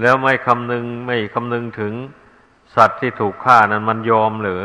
[0.00, 1.94] แล้วไม่คำนึงไม่คำนึงถึง
[2.76, 4.62] สัตว์ที่ถูกฆ่านั้นมันยอมหรือ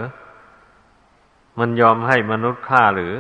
[1.60, 3.15] มันยอมให้มนุษย์ฆ่าหรือ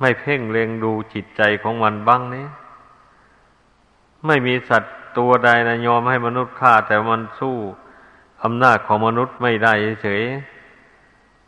[0.00, 2.46] ไม่เพ่งเล็งดูจิตใจของมันบ้างนี้
[4.26, 7.56] ไม่มีสัตว์ตัวใดนะยอมให้มนุษย์ฆ่า แต่มันสู้
[8.44, 10.22] อำนาจของมนุษย์ไม่ได้เฉย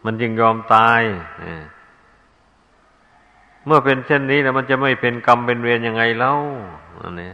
[0.05, 1.01] มันจึงยอมตาย
[3.67, 6.33] เมื่อเป็นเช่นนี้แล้วมันจะไม่เป็นกรรมเป็นเวรยังไงเล่า
[7.01, 7.33] อันนี้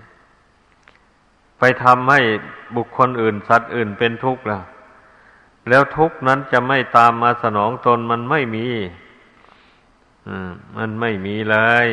[1.58, 2.20] ไปทำให้
[2.76, 4.62] บุคคลอื่น สัตว์อื่นเป็นทุกข์แล้ว
[5.68, 8.66] แล้วทุกข์นั้นจะไม่ตามมาสนองตนมันไม่มี
[10.76, 11.88] มันไม่มีเลย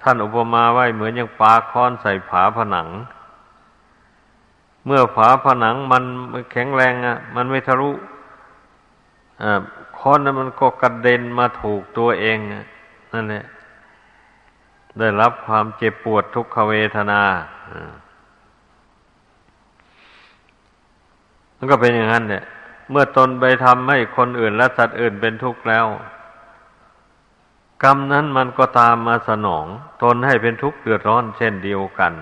[0.00, 2.88] ท่านอุปมาไว้เหมือนอย่างปลาค้อนใส่ผาผนัง
[4.86, 6.04] เมื่อผาผนังมัน
[6.52, 7.90] แข็งแรงอะ มันไม่ทะลุ
[9.98, 12.38] ค้อนนั้นมันก็กระเด็นมาถูกตัวเอง
[13.14, 13.44] นั่นแหละ
[14.98, 17.22] ได้รับความเจ็บปวดทุกขเวทนา
[21.56, 22.44] มันก็เป็นอย่างนั้นเนี่ย
[22.90, 25.86] เมื่อตนไปทำให้คนอื่นและสัตว์อื่นเป็นทุกข์แล้ว
[27.82, 29.66] กรรมนั้นมันก็ตามมาสนอง
[30.02, 32.12] ตนให้เป็นทุกข์เดือดร้อนเช่นเดียวกัน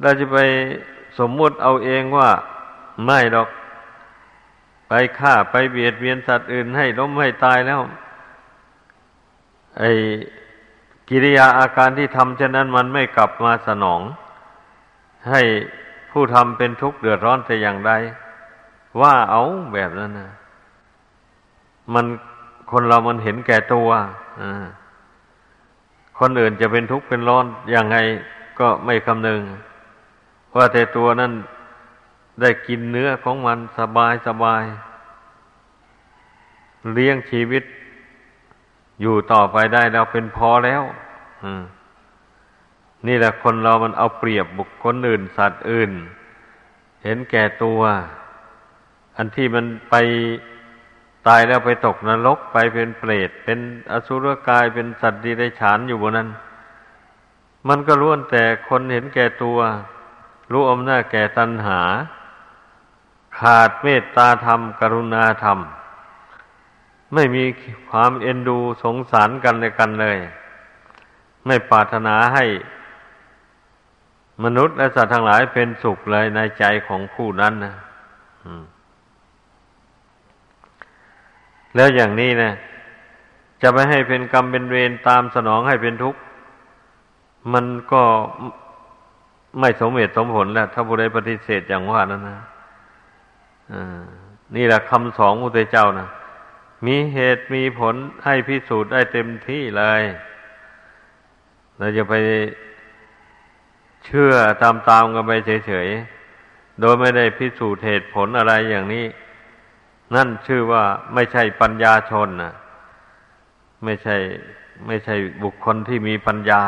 [0.00, 0.38] เราจะไป
[1.18, 2.30] สมมุติเอาเองว่า
[3.04, 3.48] ไม่หรอก
[4.88, 7.80] ไปฆ่าไปเบียดเบียนสัตว์อื่นให้ล้มให้ตายแล้ว
[9.78, 9.90] ไอ้
[11.08, 14.00] กิริยาอาการที่ทำเช่นนั้นมันไม่กลับมาสนอง
[15.30, 15.42] ให้
[16.10, 17.92] ผู้ทำเป็นทุกข์เดือดร้อนแต่อย่างใด
[19.00, 19.42] ว่าเอา
[19.72, 20.32] แบบนั้นนะ
[21.94, 22.06] มัน
[22.70, 23.88] คนเรามันเห็นแก่ตัว
[26.18, 27.96] คนอื่นจะเป็นทุกข์เป็นร้อนอย่างไง
[28.58, 29.40] ก็ไม่คำนึง
[30.56, 31.32] ว่าแต่ตัวนั้น
[32.40, 34.64] ได้กินเนื้อของมันสบายสบาย
[36.92, 37.64] เลี้ยงชีวิต
[39.00, 40.82] อยู่ต่อไปได้แล้วเป็นพอแล้ว
[43.06, 45.92] นี่แหละคนเรามันเอาเปรียบบุคคลอื่น สัตว์อื่น
[47.04, 47.80] เห็นแก่ตัว
[49.16, 49.94] อันที่มันไป
[51.26, 53.58] ตายแล้วไปตกนรกไปเป็นเปรต เป็น
[53.90, 56.28] อสุรกายเป็นสัตว์ดีได้ฉานอยู่บนนั้น
[57.68, 59.58] มันก็ล้วนแต่คนเห็นแก่ตัว
[60.52, 61.80] รู้อำนาจแก่ตัณหา
[63.38, 65.58] ขาดเมตตาธรรม กรุณาธรรม
[67.14, 67.44] ไม่มี
[67.90, 70.18] ความเอ็นดูสงสารกันในกันเลย
[71.46, 72.44] ไม่ปรารถนาให้
[74.44, 77.74] มนุษย์และสัตว์ทั้งหลายเป็นสุขเลยในใจของผู้นั้นนะ
[78.44, 78.64] อืม
[81.74, 82.52] แล้วอย่างนี้นะ
[83.62, 86.20] จะไปให้เป็นกรรมเป็นเวรตามสนองให้เป็นทุกข์
[87.52, 88.02] มันก็
[89.60, 92.40] ไม่สมเหตุสมผลแล้ว ถ้าบุได้ปฏิเสธอย่างว่านั้นนะ
[94.56, 96.08] นี่แหละคำสองอุตเจ้านะ
[96.86, 100.02] มีเหตุมีผลให้พิสูจน์ได้เต็มที่เลย
[101.78, 102.14] เราจะไป
[104.04, 104.32] เชื่อ
[104.62, 104.70] ตา
[105.02, 105.32] มๆกันไป
[105.66, 109.04] เฉยๆ โดยไม่ได้พิสูจน์เหตุผลอะไรอย่างนี้
[110.14, 112.54] นั่นชื่อว่าไม่ใช่ปัญญาชนนะ
[113.84, 114.16] ไม่ใช่
[114.86, 116.62] ไม่ใช่บุคคลที่มีปัญญา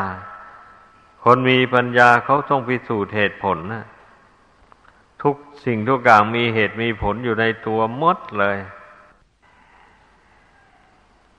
[1.23, 3.85] คนมีปัญญาเขาต้องพิสูจน์เหตุผลนะ
[5.23, 8.57] ทุกสิ่งทุกอย่างมีเหตุมีผลอยู่ในตัวมดเลย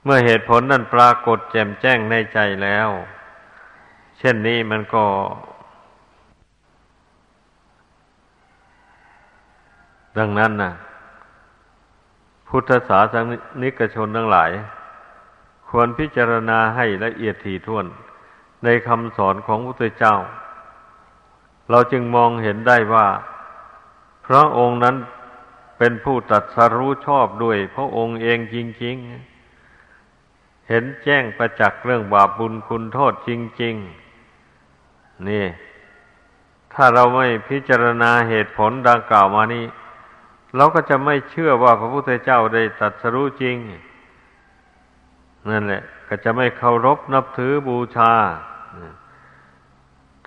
[0.03, 2.89] เมื่อเหตุผลนั้นปรากฏแจ่มแจ้งในใจแล้ว
[4.17, 5.05] เช่นนี้มันก็
[10.17, 10.73] ดังนั้นนะ
[12.49, 13.15] พุทธศาส
[13.61, 14.51] นิกชนทั้งหลาย
[15.69, 17.85] ควรพิจารณาให้ละเอียดถี่ถ้วน
[18.63, 20.15] ในคำสอนของพระพุทธเจ้า
[21.69, 23.07] เราจึงมองเห็นได้ว่า
[24.27, 24.95] พระองค์นั้น
[25.77, 33.29] เป็นผู้ตัดสรู้ชอบด้วย พระองค์เองจริงๆ เห็นแจ้งประจักษ์เรื่องบาปบุญคุณโทษจ
[33.61, 35.45] ริงๆ นี่
[36.73, 39.65] ถ้าเราไม่พิจารณาเหตุผลดังกล่าวมานี้
[40.55, 43.57] เราก็จะไม่เชื่อว่าพระพุทธเจ้าได้ตัดสรู้จริง
[45.49, 48.11] นั่นแหละ ก็จะไม่เคารพนับถือบูชา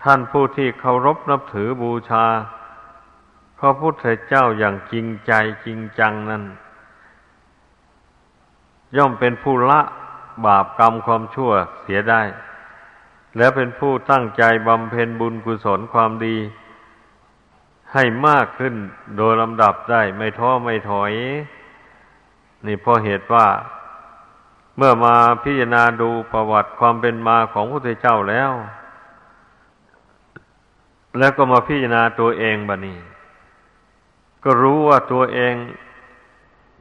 [0.03, 2.25] ท่านผู้ที่เคารพนับถือบูชา
[3.59, 5.33] พระพุทธเจ้าอย่างจริงใจ
[5.65, 6.43] จริงจังนั้น
[8.97, 9.81] ย่อมเป็นผู้ละ
[10.47, 11.51] บาปกรรมความชั่ว
[11.83, 12.23] เสียได้
[13.37, 16.37] และเป็นผู้ตั้งใจบำเพ็ญบุญกุศลความดี
[17.95, 18.75] ให้มากขึ้น
[19.17, 21.13] โดยลำดับได้ไม่ท้อไม่ถอย
[22.67, 23.47] นี่เพราะเหตุว่า
[24.77, 28.51] เมื่อมาพิจารณาดูประวัติความเป็นมาของพระพุทธเจ้าแล้ว
[31.19, 32.99] แล้วก็มาพิจารณาตัวเองบะนี้
[34.45, 35.55] ก็รู้ว่าตัวเอง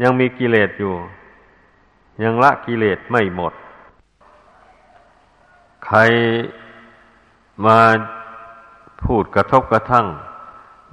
[0.04, 0.96] ยังมีกิเลสอยู่
[2.24, 3.54] ยังละกิเลสไม่หมด
[5.86, 6.00] ใคร
[7.66, 7.80] มา
[9.04, 10.06] พูดกระทบกระทั่ง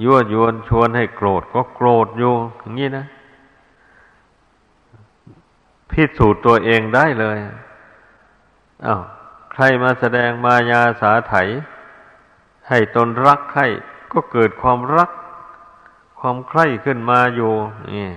[0.02, 3.06] ยั่วยวนชวนให้โกรธก็โกรธอยู่อย่างนี้นะ
[5.90, 7.36] พิสูจน์ตัวเองได้เลย
[8.86, 9.02] อา้าว
[9.52, 11.34] ใครมาแสดงมายาสาไถ
[12.68, 13.62] ให้ตนรักใคร
[14.12, 15.10] ก็เกิดความรัก
[16.20, 17.52] ความใคร่ขึ้นมาอยู่
[17.92, 18.08] นี่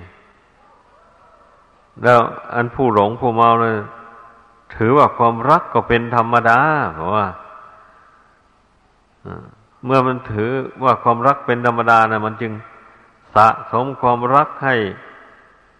[2.03, 2.19] แล้ว
[2.53, 3.77] อันผู้หลงผู้เมาเลย
[4.75, 6.59] ถือว่าความรักก็เป็นธรรมดา
[6.93, 7.27] เพราะว่า
[9.85, 10.51] เมื่อมันถือ
[10.83, 12.53] ว่าความรักเป็นธรรมดานะมันจึง
[13.35, 14.75] สะสมความรักให้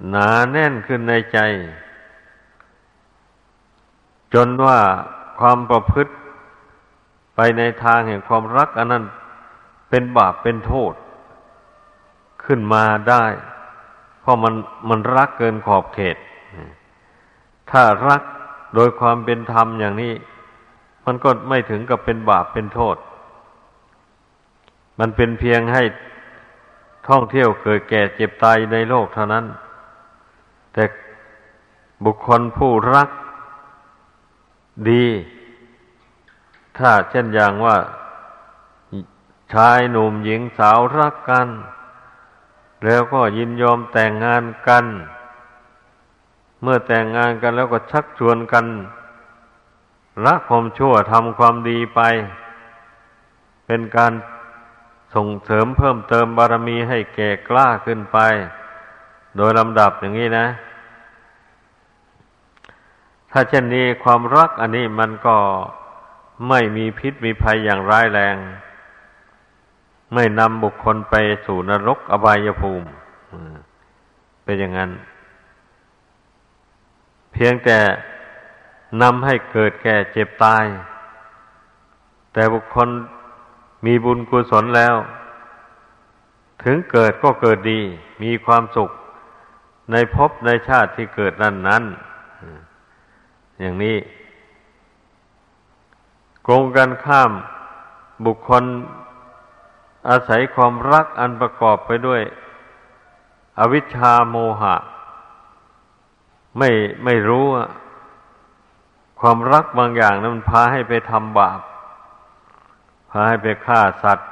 [0.09, 1.39] หนาแน่นขึ้นในใจ
[4.33, 4.79] จนว่า
[5.39, 6.13] ความประพฤติ
[7.35, 9.03] ไปในทางแห่งความรัก อันนั้น
[9.89, 10.93] เป็นบาปเป็นโทษ
[12.45, 13.25] ขึ้นมาได้
[14.21, 14.53] เพราะมัน
[14.89, 16.17] มันรักเกินขอบเขต
[17.71, 18.21] ถ้ารัก
[18.75, 20.13] โดยความเป็นธรรมอย่างนี้
[21.05, 22.95] มันก็ไม่ถึงกับเป็นบาปเป็นโทษ
[24.99, 25.83] มันเป็นเพียงให้
[27.07, 29.45] ท่องเที่ยวเกิดแก่เจ็บตายในโลกเท่านั้น
[30.73, 30.83] แต่
[32.05, 33.09] บุคคลผู้รัก
[34.89, 35.05] ดี
[36.77, 37.77] ถ้าเช่นอย่างว่า
[39.53, 41.47] ชายหนุ่มหญิงสาวรักกัน
[42.85, 44.85] แล้วก็ยินยอมแต่งงานกัน
[46.61, 48.65] เมื่อแต่งงานกันแล้วก็ชักชวนกัน
[50.25, 52.01] ละความชั่วทำความดีไป
[53.65, 54.13] เป็นการ
[55.13, 58.17] ส่งเสริมเพิ่มเติมบารมีให้แก่กล้าขึ้นไป
[59.37, 60.47] โดยลำดับอย่างนี้นะ
[63.31, 65.37] ถ้าเช่นนี้ความรักอันนี้มันก็
[66.49, 68.35] ไม่มีพิษมีภัยอย่างร้ายแรง
[70.13, 72.87] ไม่นำบุคคลไปสู่นรกอบายภูมิ
[74.43, 74.91] เป็นอย่างนั้น
[77.31, 77.77] เพียงแต่
[79.01, 80.65] นำให้เกิดแก่เจ็บตาย
[82.33, 82.89] แต่บุคคล
[83.85, 84.95] มีบุญกุศลแล้ว
[86.63, 87.81] ถึงเกิดก็เกิดดี
[88.23, 88.89] มีความสุข
[89.91, 91.83] ในภพในชาติที่เกิดนั้นนั้น
[93.59, 93.97] อย่างนี้
[96.43, 97.31] โกงกันข้าม
[98.25, 98.63] บุคคล
[100.09, 102.21] อาศัยความรักอันประกอบไปด้วย
[103.59, 104.75] อวิชชาโมหะ
[106.57, 106.69] ไม่
[107.03, 107.45] ไม่รู้
[109.19, 111.59] ความรักบางอย่างนั้นมันพาให้ไปทำบาป
[113.11, 114.29] พาให้ไปฆ่าสัตว์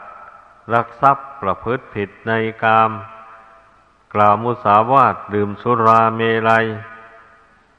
[0.73, 2.31] รักทรัพย์ประพฤติผิดใน
[2.63, 2.91] กาม
[4.13, 6.65] กล่าวมุสาวาทดื่มสุราเมลัย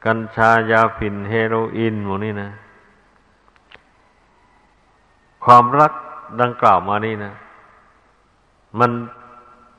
[0.05, 2.51] กัญชายาฝิ่นเฮโรอีนหมดนี่นะ
[5.45, 5.93] ความรัก
[6.41, 7.33] ดังกล่าวมานี่นะ
[8.79, 8.91] มัน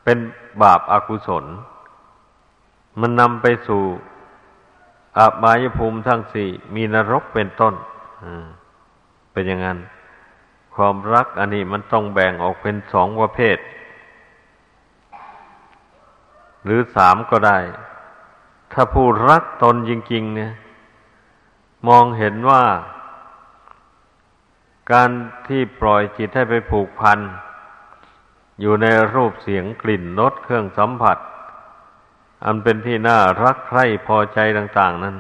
[0.04, 0.18] เป็น
[0.62, 1.46] บาปอากุศล
[3.00, 3.84] มันนำไปสู่
[5.18, 7.74] อาบายภูมิทั้งสี่ มีนรกเป็นต้น
[9.32, 9.78] เป็นอย่างนั้น
[10.76, 13.58] ความรักอันนี้มันต้องแบ่งออกเป็นสองประเภท
[16.64, 17.58] หรือสามก็ได้
[18.74, 20.54] ถ้าผู้รักตนจริง ๆ เนี่ย
[21.88, 22.64] มองเห็นว่า
[24.92, 25.10] การ
[25.48, 27.20] ที่ปล่อยจิตให้ไปผูกพัน
[28.62, 31.18] อยู่ในรูปเสียงกลิ่นรสเครื่องสัมผัส
[32.46, 35.16] อันเป็นที่น่ารักใคร่พอใจต่าง ๆ นั้น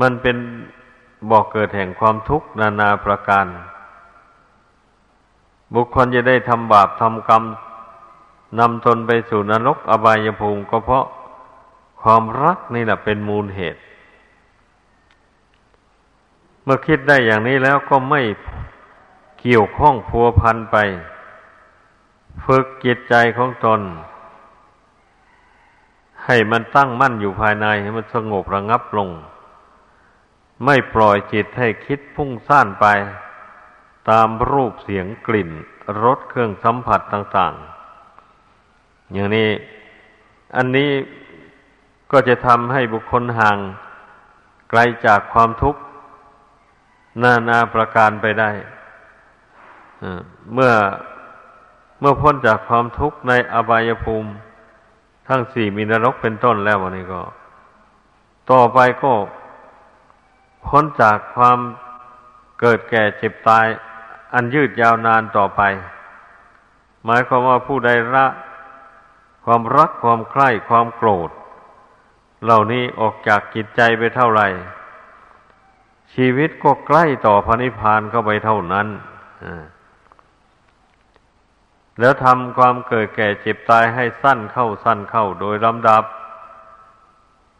[0.00, 0.36] มันเป็น
[1.30, 3.46] บอกเกิดแห่งความทุกข์นานาประการ
[5.74, 7.42] บุคคลจะได้ทำบาปทำกรรม
[8.58, 11.04] นำตนไปสู่นรกอบายภูมิก็เพราะ
[12.02, 13.80] ความรักนี่แหละเป็นมูลเหตุ
[16.64, 18.22] เมื่อคิดได้อย่างนี้แล้วก็ไม่
[19.40, 20.76] เกี่ยวข้องพัวพันไป
[22.44, 23.80] ฝึกจิตใจของตน
[26.24, 29.08] ให้มันตั้งมั่นอยู่ภายในให้มันสงบระงับลง
[30.64, 32.86] ไม่ปล่อยจิตให้คิดพุ่งซ่านไป
[34.08, 35.50] ตามรูปเสียงกลิ่น
[36.02, 37.54] รสเครื่องสัมผัสต่าง
[38.34, 39.50] ๆ อย่างนี้
[40.56, 40.90] อันนี้
[42.12, 43.58] ก็จะทำให้บุคคลห่าง
[44.70, 45.80] ไกลจากความทุกข์
[47.22, 48.50] นานาประการไปได้
[50.52, 50.72] เมื่อ
[52.00, 54.30] เมื่อพ้นจากความทุกข์ในอบายภูมิ
[55.28, 57.22] ทั้งสี่มีนรกเป็นต้นแล้ววันนี้ก็
[58.50, 59.12] ต่อไปก็
[60.66, 61.58] พ้นจากความ
[62.60, 63.66] เกิดแก่เจ็บตาย
[64.34, 65.62] อันยืดยาวนานต่อไป
[67.04, 68.26] หมายความว่าผู้ใดละ
[69.44, 71.30] ความรักความใคร่ความโกรธ
[72.44, 74.48] เหล่านี้ออกจากกิจใจไปเท่าไหร่
[76.14, 78.88] ชีวิตก็ใกล้ต่อพระนิพพานเข้าไปเท่านั้น
[82.00, 86.04] แล้วทำความเกิดแก่เจ็บตายให้สั้นเข้าสั้นเข้าโดยลำดับ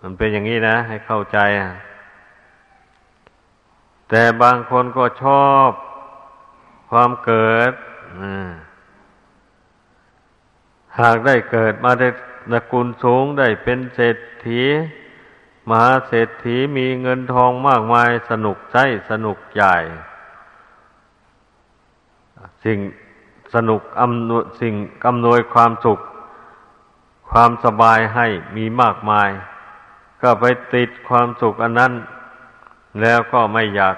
[0.01, 1.39] มันเป็นอย่างนี้นะ ให้เข้าใจ
[4.09, 5.71] แต่บางคนก็ชอบ
[6.91, 7.73] ความเกิด
[11.01, 12.09] หากได้เกิดมาได้
[12.53, 14.17] นกุลสูงได้เป็นเศรษ
[14.47, 14.63] ฐี
[15.69, 18.79] มหาเศรษฐีมีเงินทองมากมายสนุกใจ
[19.11, 19.77] สนุกใหญ่
[22.65, 22.79] สิ่ง
[23.55, 24.75] สนุกอำนวยสิ่ง
[25.07, 25.99] อำนวยความสุข
[27.31, 28.27] ความสบายให้
[28.57, 29.31] มีมากมาย
[30.23, 31.93] ก็ไปติดความสุขอันนั้น
[33.01, 33.97] แล้วก็ไม่อยาก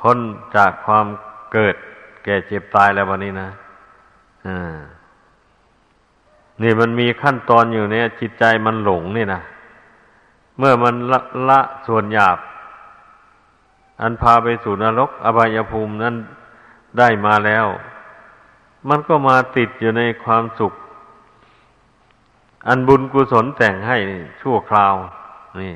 [0.00, 0.18] พ้น
[0.56, 1.06] จากความ
[1.52, 1.74] เกิด
[2.24, 3.48] แก่เจ็บตายแล้ววันนี้นะ
[4.46, 4.76] อ่า
[6.62, 9.40] นี่มันมีขั้นตอนอยู่เนี่ย จิตใจมันหลงนี่นะ
[10.58, 12.38] เมื่อมันละละส่วนหยาบ
[14.00, 16.14] อันพาไปสู่นรก อบายภูมินั้น
[16.98, 17.66] ได้มาแล้ว
[18.88, 20.72] มันก็มาติดอยู่ในความสุข
[22.68, 23.96] อันบุญกุศลแต่งให้
[24.40, 24.94] ชั่วคราว
[25.60, 25.74] นี่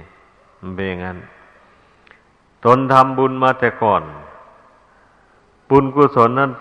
[0.60, 1.18] มันเป็นอย่างนั้น
[2.64, 4.02] ตนทำบุญมาแต่ก่อน
[5.70, 6.52] บุญกุศลนั้น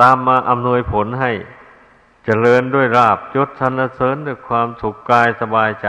[0.00, 1.32] ตามมาอำนวยผลให้
[2.24, 5.88] เจริญด้วยราบยศชันเสริญด้วยความสุขกายสบายใจ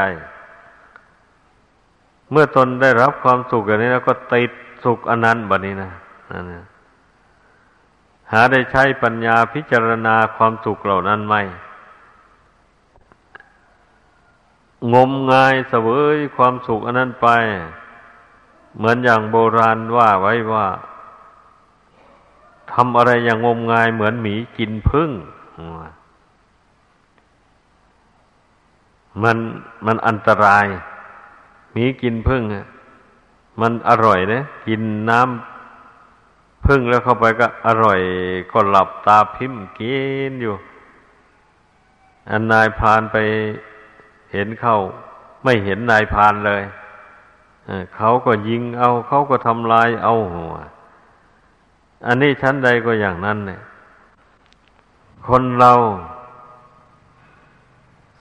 [2.31, 4.51] เมื่อตนได้รับความสุขอย่างนี้แล้วก็ติด
[4.83, 5.91] สุขอนันต์บันี้นะ
[6.31, 6.65] นั่นนะ
[8.31, 11.35] หาได้ใช้ปัญญาพิจารณาความสุขเหล่านั้นไหม
[14.93, 17.27] งมงายเสวยความสุขอันนั้นไป
[18.77, 20.67] เหมือนอย่างโบราณว่าไว้ว่า
[22.73, 25.09] ทำอะไรอย่างงมงายเหมือนหมีกินพึ่ง
[29.23, 29.37] มัน
[29.85, 30.65] มันอันตราย
[31.71, 32.41] หมีกินพึ่ง
[33.61, 37.99] มันอร่อยนะกินน้ำพึ่งแล้วเข้าไปก็อร่อย
[38.51, 39.97] ก็หลับตาพิมพ์กิ
[40.29, 40.55] นอยู่
[42.29, 43.17] อันนายพานไป
[44.31, 44.77] เห็นเข้า
[45.43, 46.63] ไม่เห็นนายพานเลย
[47.95, 50.53] เขาก็ยิงเอา เขาก็ทำลายเอาหัว
[52.05, 53.61] อันนี้ชั้นใดก็อย่างนั้นเนี่ย
[55.27, 55.73] คนเรา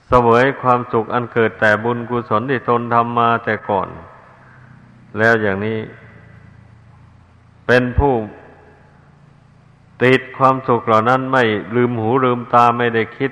[0.07, 3.87] เสวยความสุขอันเกิดแต่บุญกุศลที่ตนทำมาแต่ก่อน
[5.17, 5.79] แล้วอย่างนี้
[7.67, 8.13] เป็นผู้
[10.03, 11.43] ติดความสุขเหล่านั้นไม่
[11.75, 13.31] ลืมหูลืมตาไม่ได้คิด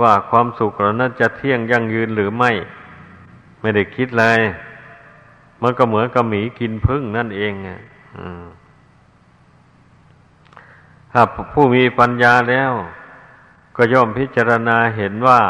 [0.00, 2.50] ว่าความสุขเหล่านั้นจะเที่ยงยั่งยืนหรือไม่
[3.60, 4.40] ไม่ได้คิดเลย
[5.62, 7.80] มันก็เหมือนกับหมีกินพึ่งนั่นเองอะ
[11.12, 12.72] ถ้าผู้มีปัญญาแล้ว
[13.76, 15.40] ก็ย่อมพิจารณาเห็นว่า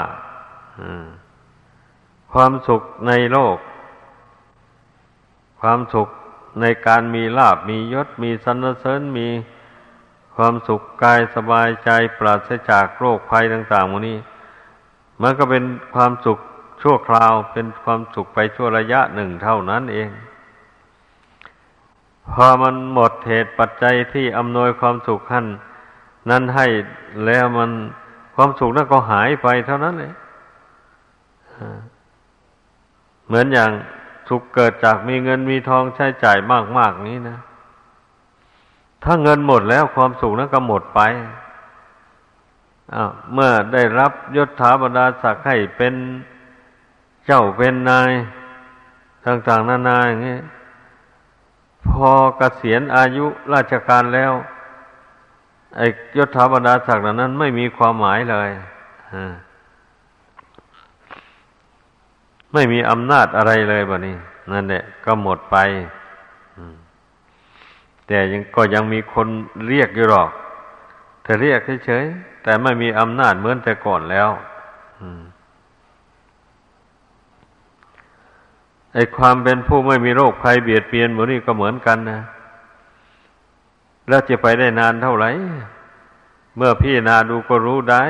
[2.33, 3.59] ความสุขในโลก
[5.61, 6.09] ความสุข
[6.61, 9.29] ในการมีลาบมียศมีสรรเสริญมี
[10.37, 14.19] ความสุขกายสบายใจปราศจากโรคภัยต่างๆวันนี้
[15.23, 16.39] มันก็เป็นความสุข
[16.83, 20.09] ชั่วคราวเป็นความสุขไปชั่วระยะหนึ่งเท่านั้นเอง
[22.35, 25.47] พอมันหมดเหตุปัจจัยที่อำนวยความสุขขั้น
[26.31, 26.67] นั้นให้
[27.27, 27.71] แล้วมัน
[28.35, 30.13] ความสุขนั้นก็หายไปเท่านั้นเลย
[33.27, 33.71] เหมือนอย่าง
[34.29, 36.39] สุขเกิดจากมีเงินมีทองใช้จ่าย
[36.79, 37.39] มากๆนี้นะ
[39.05, 41.01] ถ้าเงินหมดแล้วความสุขนั้นก็หมดไป
[43.33, 45.95] เมื่อได้รับยศถาบรรดาศักดิ์ให้เป็น
[47.27, 48.13] เจ้าเป็นนาย
[49.27, 50.39] ต่างๆนานาอย่างนี้
[51.89, 54.33] พอเกษียณอายุราชการแล้ว
[55.77, 58.51] ไอ้ยศถาบรรดาศักดิ์นั้น ไม่มีความหมายเลย
[62.53, 64.17] ไม่มีอำนาจอะไรเลยแบบนี้
[64.53, 65.57] นั่นแหละก็หมดไป
[68.07, 69.29] แต่ยังก็ยังมีคน
[69.69, 70.31] เรียกอยู่หรอก
[71.23, 74.29] แต่เรียกเฉยๆแต่ไม่มีอำนาจเหมือนแต่ก่อนแล้ว
[78.95, 82.21] ไอ้ความเป็นผู้ไม่มีโรคภัยเบียดเบียนหมดนี่ก็เหมือนกันนะ
[84.09, 85.31] แล้วจะไปได้นานเท่าไหร่
[86.57, 88.03] เมื่อพี่นาดูก็รู้ได้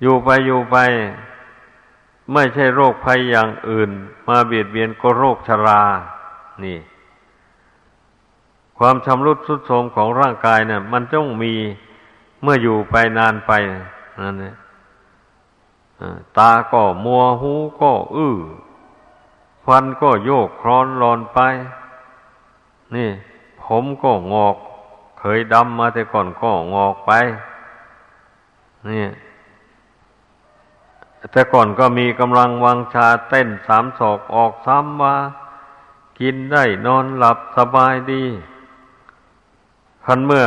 [0.00, 0.76] อยู่ไปอยู่ไป
[2.32, 3.90] ไม่ใช่โรคภัยอย่างอื่น
[4.28, 5.82] มาเบียดเบียนก็โรคชรา
[6.64, 6.78] นี่
[8.78, 11.52] ความชำรุดทรุดโทรมของร่างกายเนะ่ยมันต้องมี
[12.42, 13.52] เมื่ออยู่ไปนานไป
[14.20, 14.54] นั่นเอง
[16.38, 18.36] ตาก็มัวหูก็อื้อ
[19.64, 21.38] ฟันก็โยกคลอนลอนไป
[22.94, 23.10] นี่
[23.62, 24.56] ผมก็งอก
[25.18, 27.12] เคยดำมาแต่ก่อนก็งอกไป
[28.90, 29.06] นี่
[31.32, 35.16] แต่ก่อนก็มีกำลังวังชาเต้นสามศอกออกซ้ำว่า
[36.20, 38.24] กินได้นอนหลับสบายดี
[40.04, 40.46] คันเมื่อ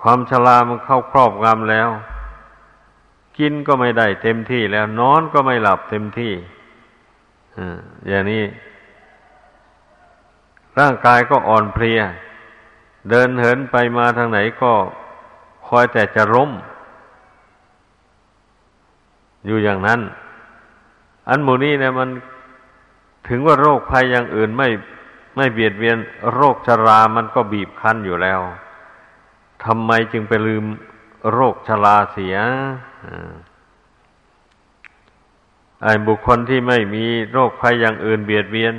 [0.00, 1.88] ความชรามันเข้าครอบงำแล้ว
[3.38, 6.32] กินก็ไม่ได้เต็มที่แล้วนอนก็ไม่หลับเต็มที่
[8.08, 8.44] อย่างนี้
[10.78, 12.00] ร่างกายก็อ่อนเพลีย
[13.10, 14.72] เดินเหินไปมาทางไหนก็
[15.66, 16.50] คอยแต่จะล้ม
[19.46, 20.00] อยู่อย่างนั้น
[21.28, 22.08] อันหมูนี้เนี่ยมัน
[23.28, 24.68] ถึงว่าโรคภัยอย่างอื่นไม่
[25.36, 25.96] ไม่เบียดเบียน
[26.34, 28.40] โรคชรา มันก็บีบคั้นอยู่แล้ว
[29.64, 30.64] ทำไมจึงไปลืม
[31.32, 32.36] โรคชราเสีย
[35.82, 38.74] ไอ้บุคคลที่ไม่มีโรคภัยอย่างอื่นเบียดเบียน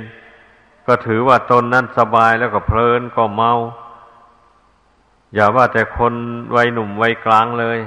[0.86, 3.52] ก็ถือว่าตนนั้นสบายแล้วก็เพลินก็เมา
[5.34, 6.14] อย่าว่าแต่คน
[6.56, 7.78] วัยหนุ่มวัยกลางเลย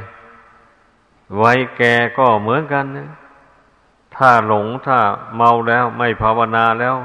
[1.44, 3.10] วัยแก่ก็เหมือนกันนะ
[4.16, 5.00] ถ้าหลงถ้า
[5.36, 6.96] เมาแล้วไม่ภาวนาแล้ว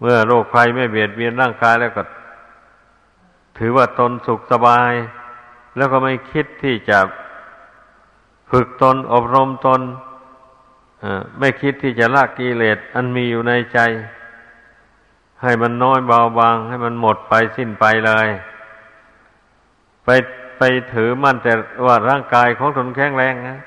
[0.00, 2.02] เมื่อโรคภัยไม่เบียดเบียนร่างกายแล้วก็
[3.58, 4.92] ถือว่าตนสุขสบาย
[5.76, 6.98] แล้วก็ไม่คิดที่จะ
[8.50, 9.80] ฝึกตนอบรมตน
[11.38, 13.78] ไม่คิดที่จะละกิเลสอันมีอยู่ในใจ
[15.42, 18.28] ให้มันน้อยเบาบาง ให้มันหมดไปสิ้นไปเลย
[20.04, 20.08] ไป
[20.58, 20.62] ไป
[20.92, 21.52] ถือมั่นแต่
[21.86, 23.58] ว่าร่างกายของตนแข็งแรงนะ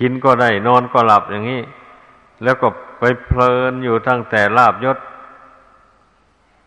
[0.04, 1.62] ินก็ได้นอนก็หลับอย่างนี้
[2.44, 2.68] แล้วก็
[2.98, 4.98] ไปเพลินอยู่ตั้งแต่ลาบยศ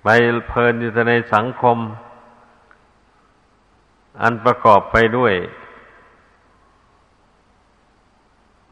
[0.03, 0.07] ไป
[0.49, 1.77] เพลินอยู่ในสังคม
[4.21, 5.33] อันประกอบไปด้วย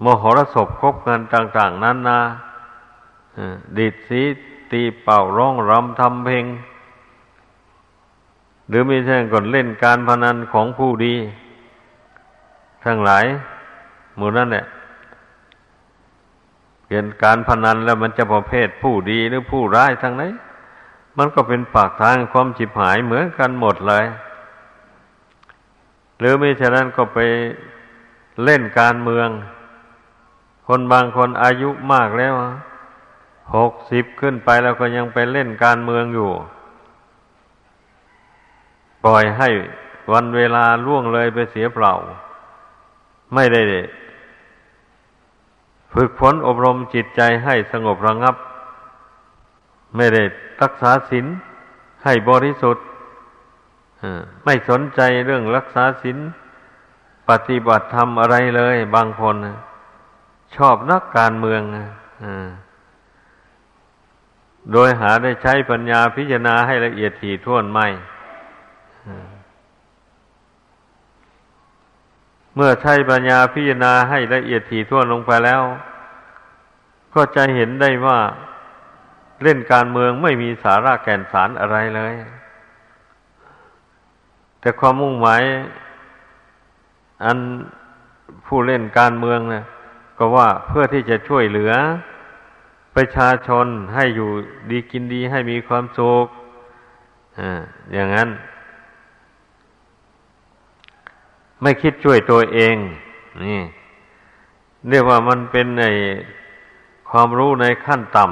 [0.04, 2.20] มหรสพคบกันต่าง ๆนั้นนา
[3.78, 4.22] ดิดสี
[4.72, 6.46] ตีเป่าร้องรำทำเพลง
[8.68, 11.16] หรือไม่ใช่ก่อนเล่นการพนันของผู้ดี
[12.86, 13.26] ทั้งหลาย
[14.16, 14.66] หมู่นั่นแหละ
[16.86, 20.24] เปลี่ยนการพนันแล้วมันจะประเภทผู้ดีหรือผู้ร้ายทั้งไหน
[21.18, 24.06] มันก็เป็นปากทางความจิบหายเหมือนกันหมดเลย
[26.20, 27.20] หรือไม่ฉะนั้นก็ไป
[28.44, 29.30] เล่นการเมือง
[30.68, 32.34] คนบางคนอายุมากแล้ว
[33.56, 36.32] หกสิบขึ้นไปแล้วก็ยังไปเล่นการเมืองอยู่
[39.04, 39.50] ปล่อยให้
[40.12, 41.94] วันเวลาล่วงเลยไปเสียเปล่า
[43.34, 43.62] ไม่ได้
[45.94, 48.36] ฝึกฝนอบรมจิตใจให้สงบระงับ
[49.96, 50.24] ไม่ได้
[50.62, 51.26] รักษาศีล
[52.04, 52.86] ให้บริสุทธิ์
[54.46, 56.18] ไม่สนใจเรื่องรักษาศีล
[57.30, 59.36] ปฏิบัติธรรมอะไรเลย บางคน
[60.56, 61.62] ชอบนักการเมือง
[64.74, 67.88] โดยหาได้ใช้ปัญญาพิจารณาให้ละเอียดถี่ถ้วนไม่
[72.56, 75.62] เมื่อใช้ปัญญาพิจารณาให้ละเอียดถี่ถ้วนลงไปแล้ว
[77.14, 78.20] ก็จะเห็นได้ว่า
[79.44, 82.14] เล่นการเมืองไม่มีสาระแก่นสารอะไรเลย
[84.60, 85.44] แต่ความมุ่งหมาย
[87.24, 87.38] อัน
[88.46, 89.64] ผู้เล่นการเมืองนะ
[90.18, 91.72] ก็ว่าเพื่อที่จะช่วยเหลือ
[92.96, 94.30] ประชาชนให้อยู่
[94.72, 96.26] ดีกินดีให้มีความสุข
[97.40, 97.50] อ่า
[97.94, 98.30] อย่างนั้น
[101.62, 102.76] ไม่คิดช่วยตัวเอง
[103.44, 103.60] นี่
[104.90, 105.86] เรียกว่ามันเป็นใน
[107.10, 108.32] ความรู้ในขั้นต่ำ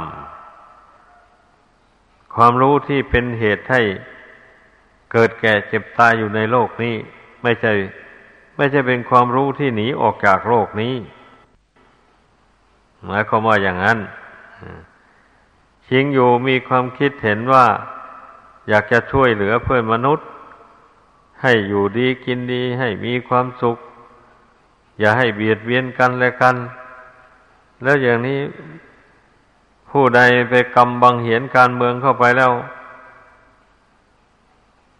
[2.35, 3.81] ความรู้ที่เป็นเหตุให้
[5.11, 6.95] เกิดแก่เจ็บตายอยู่ในโลกนี้
[7.43, 7.73] ไม่ใช่
[8.57, 10.95] ไม่ใช่เป็นความรู้ที่หนีออกจากโลกนี้
[13.05, 13.97] หมายความว่าอย่างนั้น
[15.87, 17.65] ชิงอยู่มีความคิดเห็นว่า
[18.69, 20.27] อยากจะช่วยเหลือเพื่อนมนุษย์
[21.41, 23.77] ให้อยู่ดีกินดีให้มีความสุข
[24.99, 26.55] อย่าให้เบียดเบียนกันและกัน
[27.83, 28.39] แล้วอย่างนี้
[29.89, 32.51] ผู้ใดไปกำบังเหียนการเมืองเข้าไปแล้ว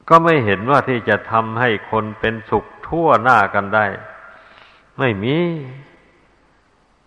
[0.09, 3.85] ก็ไม่เห็นว่าที่จะทำให้คนเป็นสุขทั่วหน้ากันได้
[4.97, 5.35] ไม่มี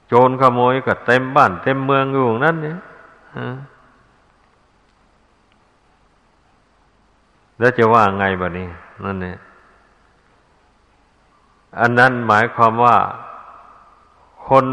[0.07, 2.79] โจรขโมยก็เต็มบ้าน เต็มเมืองอยู่นั่นเนี่ย
[7.59, 8.69] แล้วจะว่าไงบะนี้
[9.05, 9.39] นั่นเนี่ย
[11.81, 12.97] อันนั้นหมายความว่า
[14.49, 14.65] คน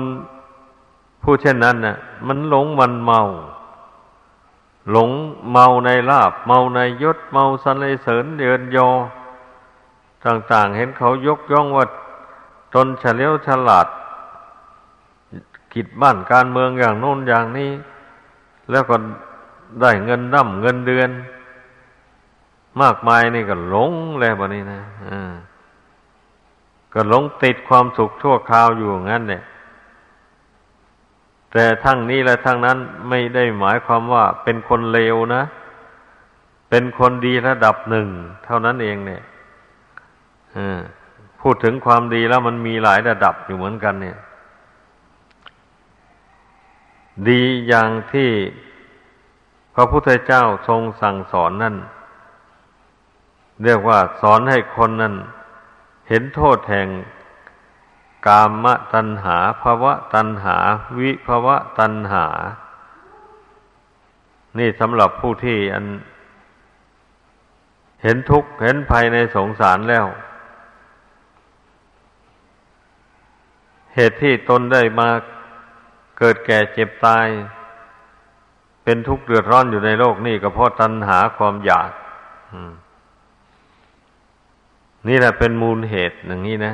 [1.23, 1.97] ผู้เช่นนั้นน่ะ
[2.28, 3.21] มันหลงมันเมา
[4.91, 5.09] หลง
[5.51, 8.89] เมาในลาบ เมาในยศ เมาสันเสริญเดือนยอ
[10.25, 11.85] ต่างๆ เห็นเขายกย่องว่า
[12.73, 13.88] ตนเฉลียวฉลาด
[15.73, 17.71] กิจบ้านการเมืองอย่างโน้นอย่างนี้
[18.71, 18.95] แล้วก็
[19.81, 21.09] ได้เงินดั้มเงินเดือน
[22.81, 25.33] มากมายนี่ก็หลงแล้วบนี้นะอ่า
[26.93, 29.41] ก็หลงติดความสุขชั่วคราวอยู่งั้นเนี่ย
[31.53, 32.77] แต่ทั้งนี้และทั้งนั้น
[33.09, 35.43] ไม่ได้หมายความว่าเป็นคนเลวนะ
[36.69, 38.07] เป็นคนดีระดับหนึ่ง
[38.45, 39.23] เท่านั้นเองเนี่ย
[41.41, 44.17] พูดถึงความดีแล้วมันมีหลายระดับอยู่เหมือนกัน เนี่ย
[47.29, 48.29] ดีอย่างที่
[49.75, 51.75] พระพุทธเจ้าทรงสั่งสอนนั่น
[53.63, 55.13] เรียกว่าสอนให้คนนั้น
[56.09, 56.87] เห็นโทษแห่ง
[58.26, 60.57] กามตัณหาภาวะตัณหา
[60.99, 62.26] วิภาวะตัณหา
[64.57, 65.86] นี่สำหรับผู้ที่อัน
[68.03, 70.05] เห็นทุกข์เห็นภัยในสงสารแล้ว
[73.95, 75.09] เหตุที่ตนได้มา
[76.18, 77.28] เกิดแก่เจ็บตาย
[78.84, 81.91] เป็นทุกข์เดือดร้อนอยู่ในโลกนี่ก็เพราะตัณหาความอยาก
[85.07, 86.74] นี่แหละเป็นมูลเหตุอย่างนี้นะ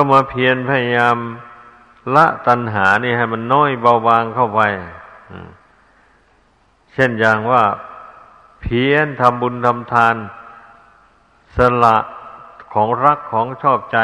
[0.00, 1.18] ก็มาเพียรพยายาม
[2.14, 4.60] ละตัณหานี่ให้มันน้อยเบาบางเข้าไป
[6.92, 7.62] เช่นอย่างว่า
[8.60, 10.16] เพียรทำบุญทำทาน
[11.56, 11.96] สละ
[12.72, 13.98] ของรักของชอบใจ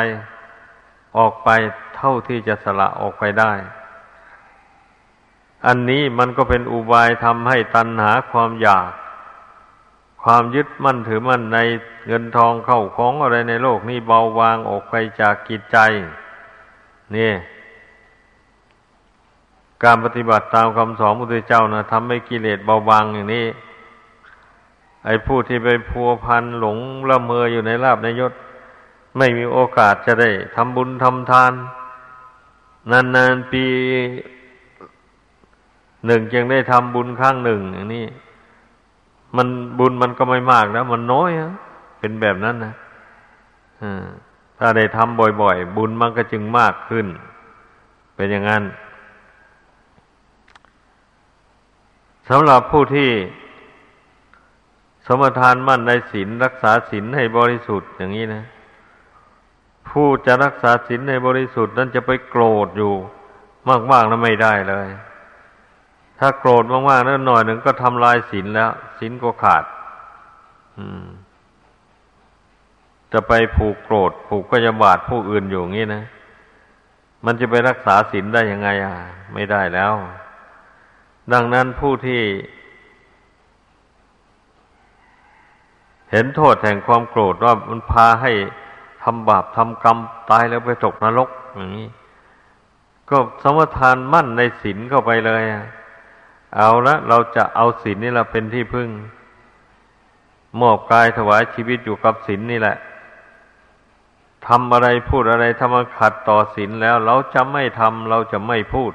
[1.17, 1.49] ออกไป
[1.97, 3.53] เท่าที่จะสละออกไปได้
[5.67, 8.91] อันนี้มันก็เป็นอุบายทำให้ตัณหาความอยาก
[10.25, 11.59] ความยึดมั่นถือมั่นใน
[12.07, 15.79] เงินทองเข้าของอะไรในโลกนี้เบาบางออกไปจากกิจใจ
[17.17, 17.33] นี่
[19.85, 23.47] การปฏิบัติตามคำสอนพระพุทธเจ้านะทำให้กิเลสเบาบางอย่างนี้
[25.05, 28.33] ไอ้ผู้ที่ไปพัวพันหลงละเมออยู่ในลาบในยศ
[29.19, 31.53] ไม่มีโอกาสจะได้ทำบุญทำทาน
[33.17, 33.65] นานๆปี
[36.07, 38.07] หนึ่งจึงได้ทำบุญครั้งหนึ่งอย่างนี้
[39.37, 41.53] มันบุญมันก็ไม่มากแล้วมันน้อยะ
[41.99, 42.75] เป็นแบบนั้นนะ
[44.59, 47.07] ถ้าได้ทำบ่อยๆ บุญมันก็จึงมากขึ้น
[48.17, 48.65] เป็นอย่างนั้น
[52.29, 53.11] สำหรับผู้ที่
[55.07, 58.45] สมทานมั่นในศีลรักษาศีลให้บริสุทธิ์อย่างนี้นะ
[59.89, 62.93] ผู้จะรักษาศีลในบริสุทธิ์นั้นจะไปโกรธอยู่
[63.93, 64.89] มากๆนั้นไม่ได้เลย
[66.19, 69.65] ถ้าโกรธมากๆนั้นหน่อยหนึ่งก็ทำลายศีลแล้วศีลก็ขาด
[73.13, 76.05] จะไปผูกโกรธ ผูกก็จะบาดผู้อื่นอยู่งี้นะ
[77.25, 78.95] มันจะไปรักษาศีลได้ยังไงอะ
[79.35, 79.93] ไม่ได้แล้ว
[81.33, 82.23] ดังนั้นผู้ที่
[86.11, 88.33] เห็นโทษแห่งความโกรธว่ามันพาให้
[89.03, 89.99] ทำบาปทำกรรม
[90.31, 91.89] ตายแล้วไปตกนรกอย่างนี้
[93.11, 95.43] ก็สมทานมั่นในศีลเข้าไปเลย
[96.57, 98.89] เอาละเราจะเอาศีลนี่แหละเป็นที่พึ่ง
[100.61, 102.77] มอบกายถวายชีวิตอยู่กับศีลนี่แหละ
[104.47, 108.93] ทำอะไรพูดอะไรถ้ามันขัดต่อศีลแล้ว เราจะไม่ทำเราจะไม่พูด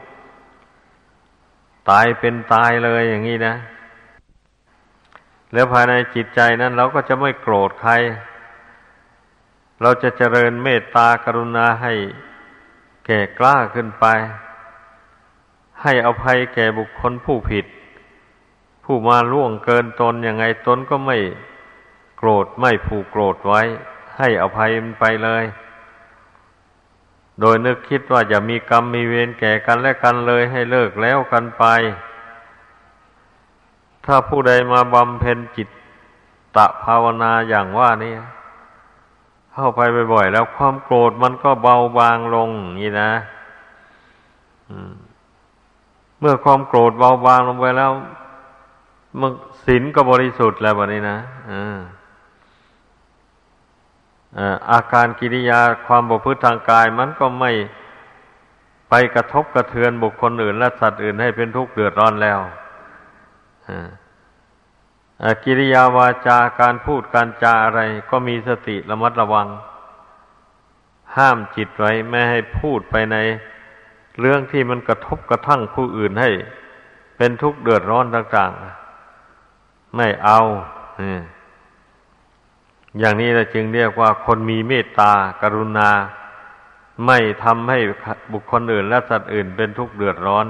[1.89, 3.55] ตายเป็นตายเลยอย่างนี้นะ
[5.53, 7.93] แล้วภายในจิตใจนั้น เราก็จะไม่โกรธใคร
[9.81, 11.93] เราจะเจริญเมตตากรุณาให้
[13.05, 14.05] แก่กล้าขึ้นไป
[15.83, 17.65] ให้อภัยแก่บุคคลผู้ผิด
[18.83, 21.17] ผู้มาล่วงเกินตนยังไงตนก็ไม่
[22.17, 23.61] โกรธไม่ผูกโกรธไว้
[24.17, 25.43] ให้อภัยมันไปเลย
[27.39, 31.63] โดยนึกคิดว่าจะมีกรรมมีเวรแก่กันและกันเลยให้เลิกแล้วกันไป
[34.05, 35.69] ถ้าผู้ใดมาบำเพ็ญจิต
[36.55, 38.13] ตะภาวนาอย่างว่านี่
[39.53, 39.81] เข้าไป
[40.13, 42.49] บ่อยๆแล้วความโกรธมันก็เบาบางลง
[42.79, 43.11] นี่นะ
[46.19, 47.91] เมื่อความโกรธเบาบางลงไปแล้ว
[49.19, 49.31] มัน
[49.65, 51.17] ศีลก็บริสุทธิ์แล้วแบบนี้นะ
[54.71, 57.51] อาการกิริยาความบกพฤติทางกาย มันก็ไม่
[58.89, 62.39] ไปกระทบกระเทือนบุคคลอื่น และสัตว์อื่นให้เป็นทุกข์เดือดร้อนแล้ว
[65.43, 69.47] กิริยาวาจาการพูดการจาอะไร ก็มีสติระมัดระวัง
[71.17, 73.17] ห้ามจิตไว้ ไม่ให้พูดไปใน
[74.19, 76.29] เรื่องที่มันกระทบกระทั่งผู้อื่นให้
[77.17, 80.39] เป็นทุกข์เดือดร้อนต่างๆ ไม่เอา
[82.99, 85.89] อย่างนี้เราจึงเรียกว่าคนมีเมตตากรุณา
[87.05, 87.79] ไม่ทำให้
[88.33, 90.45] บุคคลอื่น และสัตว์อื่นเป็นทุกข์เดือดร้อน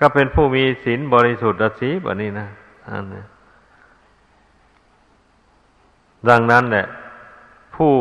[0.00, 2.48] ก็เป็นผู้มีศีลบริสุทธิ์สีแบบนี้นะ
[2.88, 3.22] อันนี้
[6.28, 6.86] ดังนั้นแหละ
[7.74, 7.92] ผู้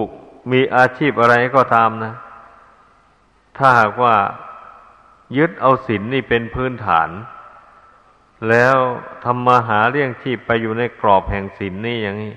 [0.51, 2.13] มีอาชีพอะไรก็ตามนะ
[3.57, 4.15] ถ้าหากว่า
[5.37, 7.09] ยึดเอาศีลนนี่เป็นพื้นฐาน
[8.49, 8.77] แล้ว
[9.23, 12.33] ทำมาหาเลี้ยงชีพไปอยู่ในกรอบแห่งศีลนนี่อย่างนี้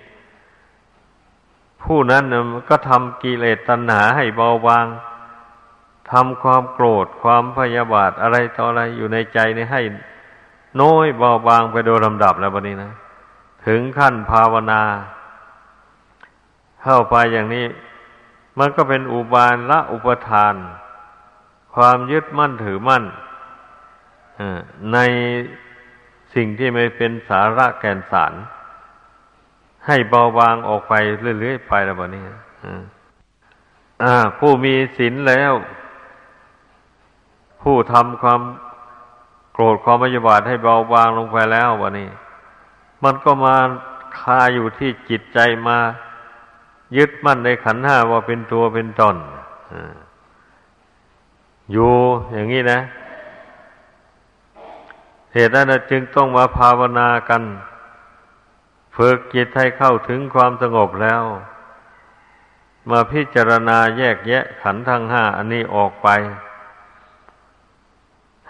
[1.82, 2.24] ผู้นั้น
[2.68, 4.86] ก็ทำกิเลสตัณหาให้เบาบาง
[6.12, 9.82] ทำความโกรธความพยาบาทอะไรต่ออะไรอยู่ในใจนี่ให้
[10.80, 12.92] น้อยเบาบางไปโดยลำดับแล้ววันนี้นะ
[13.66, 14.82] ถึงขั้นภาวนา
[16.82, 17.66] เข้าไปอย่างนี้
[18.58, 20.54] มันก็เป็นอุบานละอุปทาน
[21.74, 23.04] ความยึดมั่นถือมั่น
[24.92, 24.98] ใน
[26.34, 28.32] สิ่งที่ไม่เป็นสาระแก่นสาร
[29.86, 32.24] ให้เบาบางออกไปเรื่อยๆไปแล้ววันนี้
[34.38, 35.52] ผู้มีศีลแล้ว
[37.62, 38.40] ผู้ทำความ
[39.52, 42.08] โกรธความพยาบาทให้เบาบางลงไปแล้ววะนี่
[43.04, 43.56] มันก็มา
[44.18, 45.78] คาอยู่ที่จิตใจมา
[46.96, 49.16] ยึดมั่นในขันห้าว่าเป็นตัวเป็นตน
[51.72, 51.92] อยู่
[52.32, 52.80] อย่างนี้นะ
[55.34, 57.42] เหตุนั้นจึงต้องมาภาวนากัน
[58.96, 61.22] ฝึกจิตให้เข้าถึงความสงบแล้ว
[62.90, 66.08] มาพิจารณาแยกแยะขันธ์ทั้งห้าอันนี้ออกไป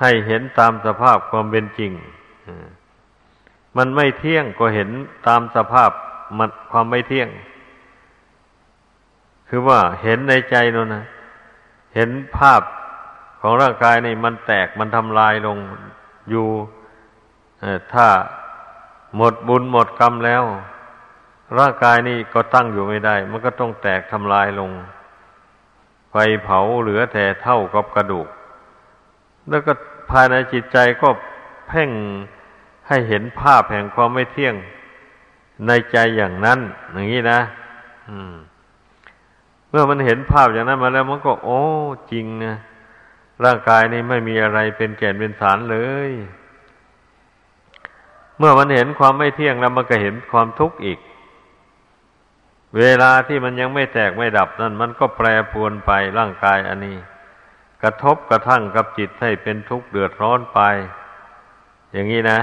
[0.00, 1.92] ให้เห็นตามสภาพความเป็นจริง
[3.76, 4.90] มันไม่เที่ยงก็เห็น
[5.26, 5.90] ตามสภาพ
[6.38, 7.28] มันความไม่เที่ยง
[9.48, 11.04] คือว่าเห็นในใจนั่นนะ
[11.94, 12.62] เห็นภาพ
[13.46, 15.58] ของร่างกายนี่มันแตกมันทำลายลง
[16.30, 16.46] อยู่
[17.92, 18.06] ถ้า
[19.16, 20.44] หมดบุญหมดกรรมแล้ว
[21.58, 24.70] ร่างกายนี่ก็ตั้งอยู่ไม่ได้ มันก็ต้องแตกทำลายลง
[26.10, 28.28] ไฟเผาเหลือแต่เท่ากับกระดูก
[29.48, 29.72] แล้วก็
[30.10, 31.08] ภายในจิตใจก็
[31.68, 31.90] เพ่ง
[32.88, 34.54] ให้เห็นภาพแห่งความไม่เที่ยง
[35.66, 36.58] ในใจอย่างนั้น
[36.92, 37.40] อย่างนี้นะ
[39.68, 41.60] เมื่อมันเห็นภาพอย่างนั้นมาแล้วมันก็ โอ้
[42.12, 42.56] จริงนะ
[43.44, 45.78] ร่างกายนี้ไม่มีอะไรเป็นแก่นเป็นสารเล
[46.08, 46.10] ย
[48.38, 50.98] เมื่อมันเห็นความไม่เที่ยงแล้วมันก็เห็นความทุกข์อีก
[52.78, 56.96] เวลาที่มันยังไม่แตกไม่ดับนั่นมันก็แปรปรวนไปร่างกายอันนี้
[57.82, 60.60] กระทบกระทั่งกับจิตให้เป็นทุกข์เดือดร้อนไป
[61.92, 62.40] อย่างนี้นะ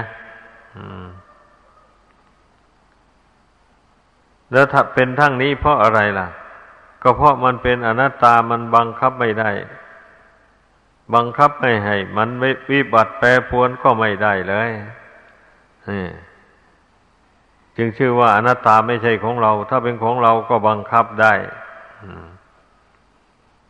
[4.52, 6.28] แล้วถ้าเป็นทั้งนี้เพราะอะไรล่ะ
[7.02, 9.50] ก็เพราะมันเป็นอนัตตามันบังคับไม่ได้
[11.14, 14.70] บังคับไม่ให้ มันไม่วิบัติแปรปวนก็ไม่ได้เลย
[17.76, 21.32] จึงชื่อว่าอนัตตาไม่ใช่ของเรา ถ้าเป็นของเราก็บังคับได้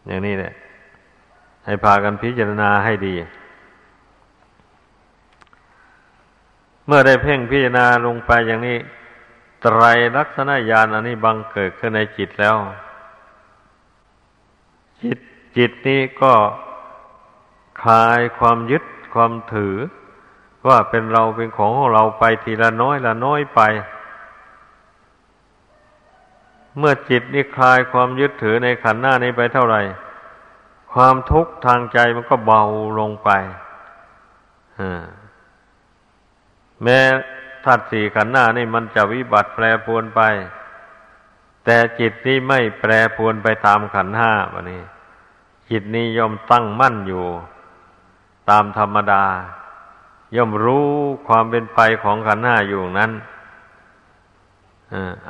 [0.07, 0.53] อย่างนี้แหละ
[1.67, 3.15] ให้พากันพิจารณาให้ดี
[6.87, 8.79] เมื่อได้เพ่งพิจารณาลงไปอย่างนี้
[9.63, 9.83] ไตร
[10.17, 12.57] ลักษณญาณอันนี้บังเกิดขึ้นในจิตแล้ว
[15.03, 15.19] จิต
[15.57, 16.33] จิตนี้ก็
[17.83, 19.77] คลายความยึดความถือ
[20.69, 23.61] ว่าเป็นเราเป็นของของเราไปทีละน้อยละน้อยไป
[26.79, 29.83] เมื่อจิตนี้คลายความยึดถือในขันหน้านี้ไปเท่าไหร่
[30.93, 32.63] ความทุกข์ทางใจมันก็เบา
[32.99, 33.31] ลงไป
[36.83, 36.99] แม้
[37.65, 40.21] ธาตุสี่ขันธ์หน้านี่มันจะวิบัติแปรปรวนไป
[41.65, 44.83] แต่จิตนี้ไม่แปรปรวนไปตามขันธ์ห้าวันนี้
[45.71, 47.25] จิตนี้ยอมตั้งมั่นอยู่
[48.51, 49.25] ตามธรรมดา
[50.37, 50.87] ย่อมรู้
[51.29, 53.13] ความเป็นไปของขันธ์ห้าอยู่นั้น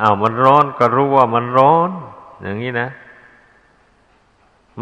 [0.01, 1.91] อ้าวมันร้อนก็รู้ว่ามันร้อน
[2.43, 2.89] อย่างนี้นะ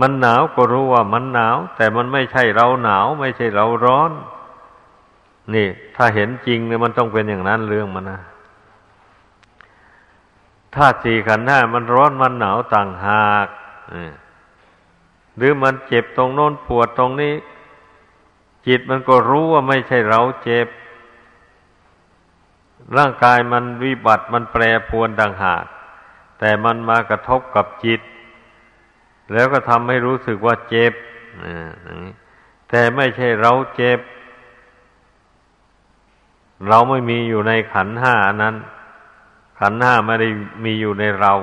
[0.00, 4.10] มันหนาวก็รู้ว่ามันหนาว แต่มันไม่ใช่เราหนาว ไม่ใช่เราร้อน
[5.54, 8.20] นี่ ถ้าเห็นจริงเนี่ยมันต้องเป็นอย่างนั้นเรื่องมันนะ
[10.74, 13.46] ธาตุสี่ขันธ์ห้ามันร้อนมันหนาวต่างหาก
[15.36, 17.34] หรือมันเจ็บตรงโน้นปวดตรงนี้
[18.66, 20.68] จิตมันก็รู้ว่าไม่ใช่เราเจ็บ
[22.96, 25.64] ร่างกายมันวิบัติมันแปรปวนต่างหาก
[26.38, 28.00] แต่มันมากระทบกับจิต
[29.32, 30.92] แล้วก็ทำให้รู้สึกว่าเจ็บ
[32.68, 34.00] แต่ไม่ใช่เราเจ็บ
[36.68, 38.56] เราไม่มีอยู่ในขันห้านั้น
[39.61, 40.28] ขันห้าไม่ได้
[40.64, 41.34] มีอยู่ในเรา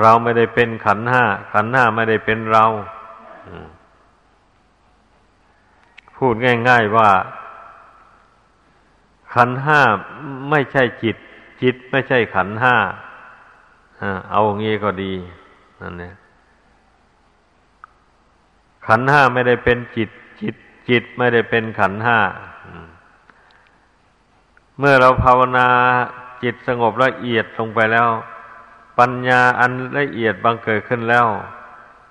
[0.00, 2.64] เราไม่ได้เป็นขันห้า ขันห้าไม่ได้เป็นเรา
[6.16, 6.34] พูด
[6.68, 7.10] ง่าย ๆว่า
[9.34, 9.80] ขันห้า
[10.50, 11.16] ไม่ใช่จิต
[11.62, 12.76] จิตไม่ใช่ขันห้า
[14.30, 15.12] เอางี้ก็ดี
[15.80, 16.14] นั่นเนี่ย
[18.86, 20.10] ขันห้าไม่ได้เป็นจิต
[20.40, 20.54] จิต
[20.88, 22.18] จิตไม่ได้เป็นขันห้า
[24.78, 25.68] เมื่อเราภาวนา
[26.42, 28.08] จิตสงบละเอียดลงไปแล้ว
[28.98, 31.26] ปัญญาอันละเอียดบังเกิดขึ้นแล้ว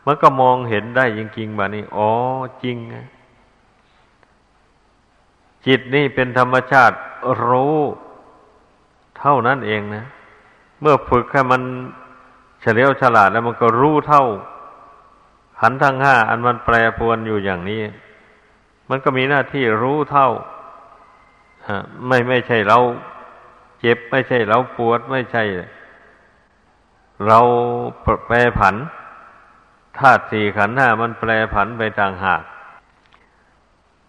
[0.06, 2.10] มันก็มองเห็นได้จริงๆแบบนี้ อ๋อ
[2.64, 2.78] จริง
[5.68, 6.96] จิตนี่เป็นธรรมชาติ
[7.48, 7.78] รู้
[9.20, 10.06] เท่านั้นเองนะ
[10.82, 11.62] เมื่อฝึกให้มัน
[12.62, 14.24] เฉลียวฉลาดแล้วมันก็รู้เท่า
[15.60, 17.82] ขันทั้งห้าอันมันแปรปรวนอยู่อย่างนี้
[18.90, 20.30] มันก็มีหน้าที่รู้เท่า
[22.08, 22.80] ไม่ไม่ใช่เรา
[23.80, 25.44] เจ็บไม่ใช่เราปวดไม่ใช่
[27.28, 27.40] เรา
[28.28, 28.76] แปรผัน
[29.98, 32.42] ธาตุสี่ขันห้ามันแปรผันไปต่างหาก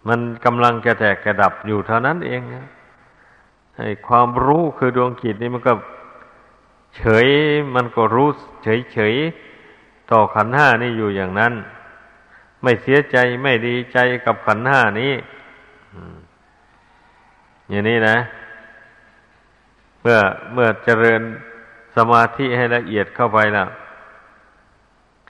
[0.07, 2.41] มันกำลังจะแตกกระดับอยู่เท่านั้นเอง
[3.77, 5.73] ให้ความรู้คือดวงจิตนี่มันก็
[6.97, 7.27] เฉย
[7.75, 8.29] มันก็รู้
[8.63, 9.15] เฉยเฉย
[10.11, 11.53] ต่อขันห้านี่อยู่อย่างนั้น
[12.61, 15.13] ไม่เสียใจไม่ดีใจกับขันห้านี้
[17.69, 18.17] อย่างนี้นะ
[20.01, 20.19] เมื่อ
[20.53, 21.21] เมื่อเจริญ
[21.95, 23.67] สมาธิให้ละเอียดเข้าไปแล้ว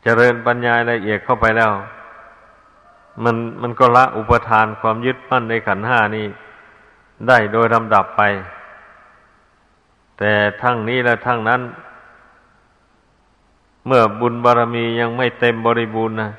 [0.03, 1.71] เจริญปัญญาละเอียดเข้าไปแล้ว
[3.23, 6.27] มันมันก็ละอุปทานความยึดมั่นในขันห้านี้
[7.27, 8.21] ได้โดยลำดับไป
[10.17, 11.61] แต่ทั้งนี้และทั้งนั้น
[13.87, 16.31] เมื่อบุญบารรมียังไม่เต็มบริบูรณ์นะ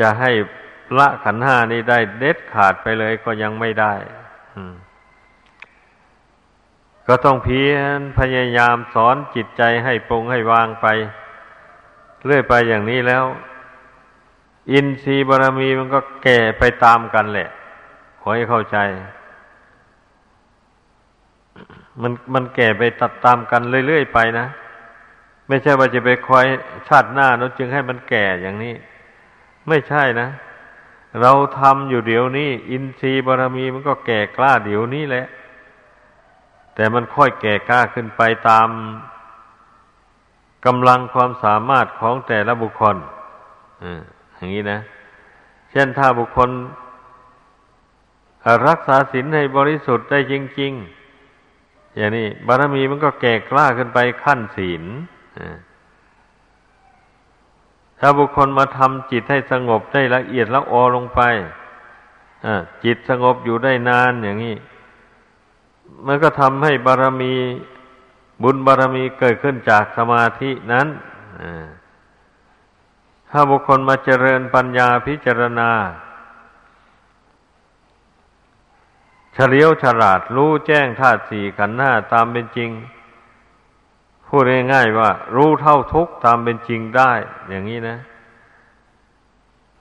[0.00, 0.30] จะให้
[0.98, 3.94] ละขันห้านี้ได้เด็ดขาดไปเลยก็ยังไม่ได้
[7.06, 10.86] ก็ต้องเพียรพยายามสอนจิตใจให้ปรงให้วางไป
[12.24, 13.24] เรื่อยไปอย่างนี้แล้ว
[14.70, 17.48] อินทรีย์บารมีมันก็แก่ไปตามกันแหละ
[18.20, 18.78] ขอให้เข้าใจ
[22.02, 24.46] มันมันแก่ไปตัดตามกันเรื่อยๆไปนะ
[25.48, 26.44] ไม่ใช่ว่าจะไปคอย
[26.88, 28.74] ชาติหน้าเราจึงให้มันแก่อย่างนี้
[29.68, 30.28] ไม่ใช่นะ
[31.20, 35.26] เราทำอยู่เดี๋ยวนี้ อินทรีย์บารมีมันก็แก่กล้าเดี๋ยวนี้แหละ
[36.74, 38.68] แต่มันค่อยแก่กล้าขึ้นไปตาม
[40.66, 42.96] กำลังความสามารถของแต่ละบุคคล
[43.82, 44.02] อืม
[44.38, 44.80] อย่างนี้นะ
[45.70, 46.50] เช่นถ้าบุคคล
[48.68, 50.72] รักษาศีลให้บริสุทธิ์ได้จริง
[51.34, 54.84] ๆ อย่างนี้บารมีมันก็แก่กล้าขึ้นไปขั้นศีล
[58.00, 61.20] ถ้าบุคคลมาทำจิตให้สงบได้ละเอียดละออลงไป
[62.84, 64.56] จิตสงบอยู่ได้นานอย่างนี้
[66.06, 67.34] มันก็ทำให้บารมี
[68.42, 70.86] บุญบารมีเกิดขึ้นจากสมาธินั้น
[73.30, 75.70] ถ้าบุคคลมาเจริญปัญญาพิจารณา
[79.34, 82.70] เฉลียวฉลาดรู้แจ้งธาตุสี่ขันธ์ห้าตามเป็นจริง
[84.26, 87.12] พูดง่ายๆว่า รู้เท่าทุกตามเป็นจริงได้
[87.48, 87.98] อย่างนี้นะ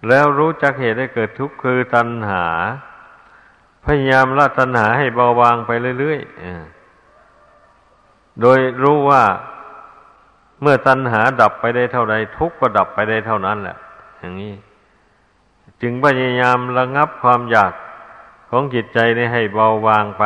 [0.08, 2.46] แล้วรู้จักเหตุให้เกิดทุกข์คือตัณหา
[3.86, 9.24] พยายามละตัณหาให้เบาบางไปเรื่อยๆโดยรู้ว่า
[10.62, 13.78] เมื่อตัณหาดับไปได้เท่าใดทุกข์ก็ดับไปได้เท่านั้นแหละ
[14.20, 14.54] อย่างนี้
[15.82, 17.74] จึงพยายามระงับความอยาก
[18.50, 20.24] ของจิตใจนี้ให้เบาบางไป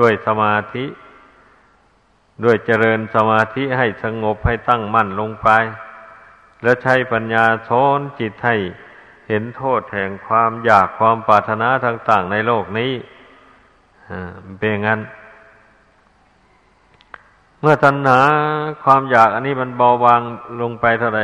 [0.00, 0.84] ด้วยสมาธิ
[2.44, 5.48] ด้วยเจริญสมาธิให้สงบให้ตั้งมั่นลงไป
[6.62, 8.56] แล้วใช้ปัญญาโอนจิตให้
[9.28, 12.92] เห็นโทษแห่งความอยากความปรารถนาต่าง ๆ ในโลกนี้
[14.58, 15.00] เป็นงั้น
[17.64, 18.20] เมื่อตัณหา
[18.84, 20.20] ความอยากอันนี้มันเบาบาง
[20.60, 21.22] ลงไปเท่าไร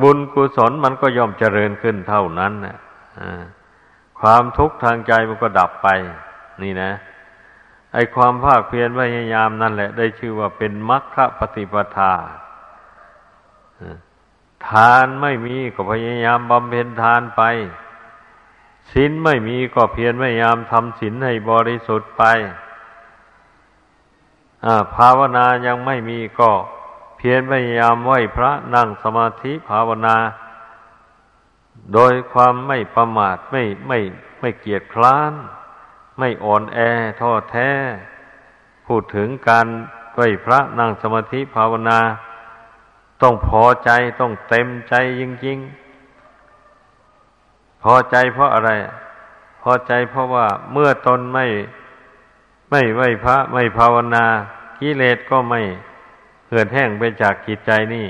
[0.00, 2.76] บุญกุศลมันก็ย่อมเจริญขึ้นเท่านั้นนะ
[4.20, 5.88] ความทุกข์ทางใจมันก็ดับไป
[6.62, 6.90] นี่นะ
[7.92, 12.12] ไอความภาคเพียรพยายามนั่นแหละ ได้ชื่อว่าเป็นมรรคปฏิปทา
[14.68, 17.42] ทานไม่มีก็พยายามบำเพ็ญทานไป
[18.92, 22.24] ศีลไม่มีก็เพียรพยายามทำศีลให้บริสุทธิ์ไป
[24.94, 26.52] ภาวนายังไม่มีก็
[27.16, 30.16] เพียรพยายามไหวพระนั่งสมาธิภาวนา
[31.92, 33.98] โดยความไม่ประมาทไม่ไม่
[34.40, 35.32] ไม่เกียจคร้าน
[36.18, 36.78] ไม่อ่อนแอ
[37.20, 37.70] ท้อแท้
[38.86, 39.66] พูดถึงการ
[40.14, 41.98] ไหวพระนั่งสมาธิภาวนา
[43.22, 43.90] ต้องพอใจ
[44.20, 48.70] ต้องเต็มใจจริงๆพอใจเพราะอะไร
[49.62, 51.46] พอใจเพราะว่าเมื่อตนไม่
[52.70, 54.24] ไม่ไหวพระไม่ภาวนา
[54.80, 55.60] กิเลสก็ไม่
[56.48, 58.06] เหือดแห้งไปจากจิตใจนี่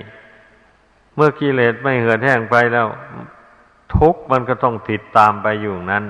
[1.15, 2.89] เมื่อกิเลสไม่เหือดแห้งไปแล้ว
[3.97, 6.05] ทุกข์มันก็ต้องติดตามไปอยู่นั้น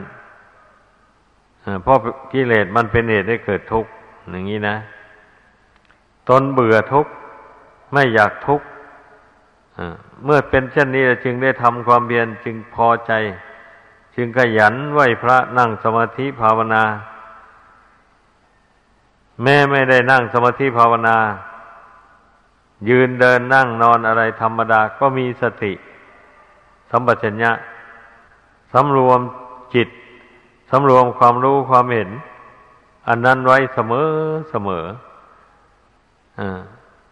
[1.83, 1.99] เพราะ
[2.33, 3.91] กิเลสมันเป็นเหตุให้เกิดทุกข์
[4.31, 4.77] อย่างนี้นะ
[6.29, 7.13] ตนเบื่อทุกข์
[7.93, 8.67] ไม่อยากทุกข์
[10.25, 13.13] เมื่อเป็นเช่นนี้จึงได้ทำความเบียนจึงพอใจ
[14.17, 16.83] จึงขยันไหวพระนั่งสมาธิภาวนา
[19.43, 21.17] แม่ไม่ได้นั่งสมาธิภาวนา
[22.89, 25.73] ยืนเดินนั่งนอนอะไรธรรมดาก็มีสติ
[26.91, 27.53] สัมปชัญญะ
[28.73, 29.21] สำรวม
[29.75, 29.89] จิต
[30.71, 32.11] สำรวมความรู้ความเห็น
[33.09, 34.09] อันนั้นไว้เสมอ
[34.51, 34.85] เสมอ
[36.41, 36.43] อ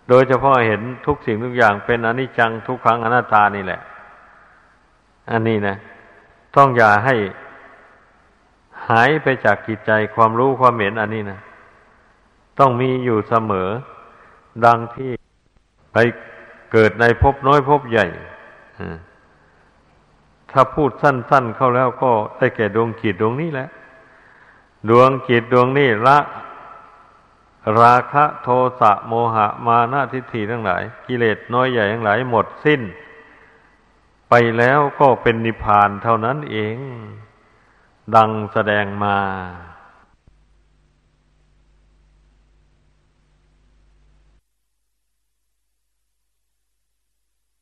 [0.09, 3.81] โดยเฉพาะเห็นทุกสิ่งทุกอย่างเป็นอนิจจังทุกครั้งอนัตตานี่แหละ
[5.31, 5.77] อันนี้นะ
[6.57, 7.15] ต้องอย่าให้
[8.89, 11.41] หายไปจากกิจใจความรู้ความเห็นอันนี้นะ
[12.59, 13.69] ต้องมีอยู่เสมอ
[14.65, 15.13] ดังที่
[15.93, 15.97] ไป
[16.73, 18.07] เกิดในภพน้อยภพใหญ่
[20.51, 23.69] ถ้าพูดสั้น ๆ เข้าแล้วก็ได้แก่ดวงจิตดวงนี้แหละ
[24.89, 26.19] ดวงจิตดวงนี้ละ
[27.81, 28.49] ราคะโท
[28.81, 32.81] สะโมหะมานะทิฏฐิทั้งหลาย กิเลสน้อยใหญ่ทั้งหลายหมดสิ้น
[34.31, 36.77] ไปแล้วก็เป็นนิพพานเท่านั้นเอง
[38.15, 39.17] ดังแสดงมา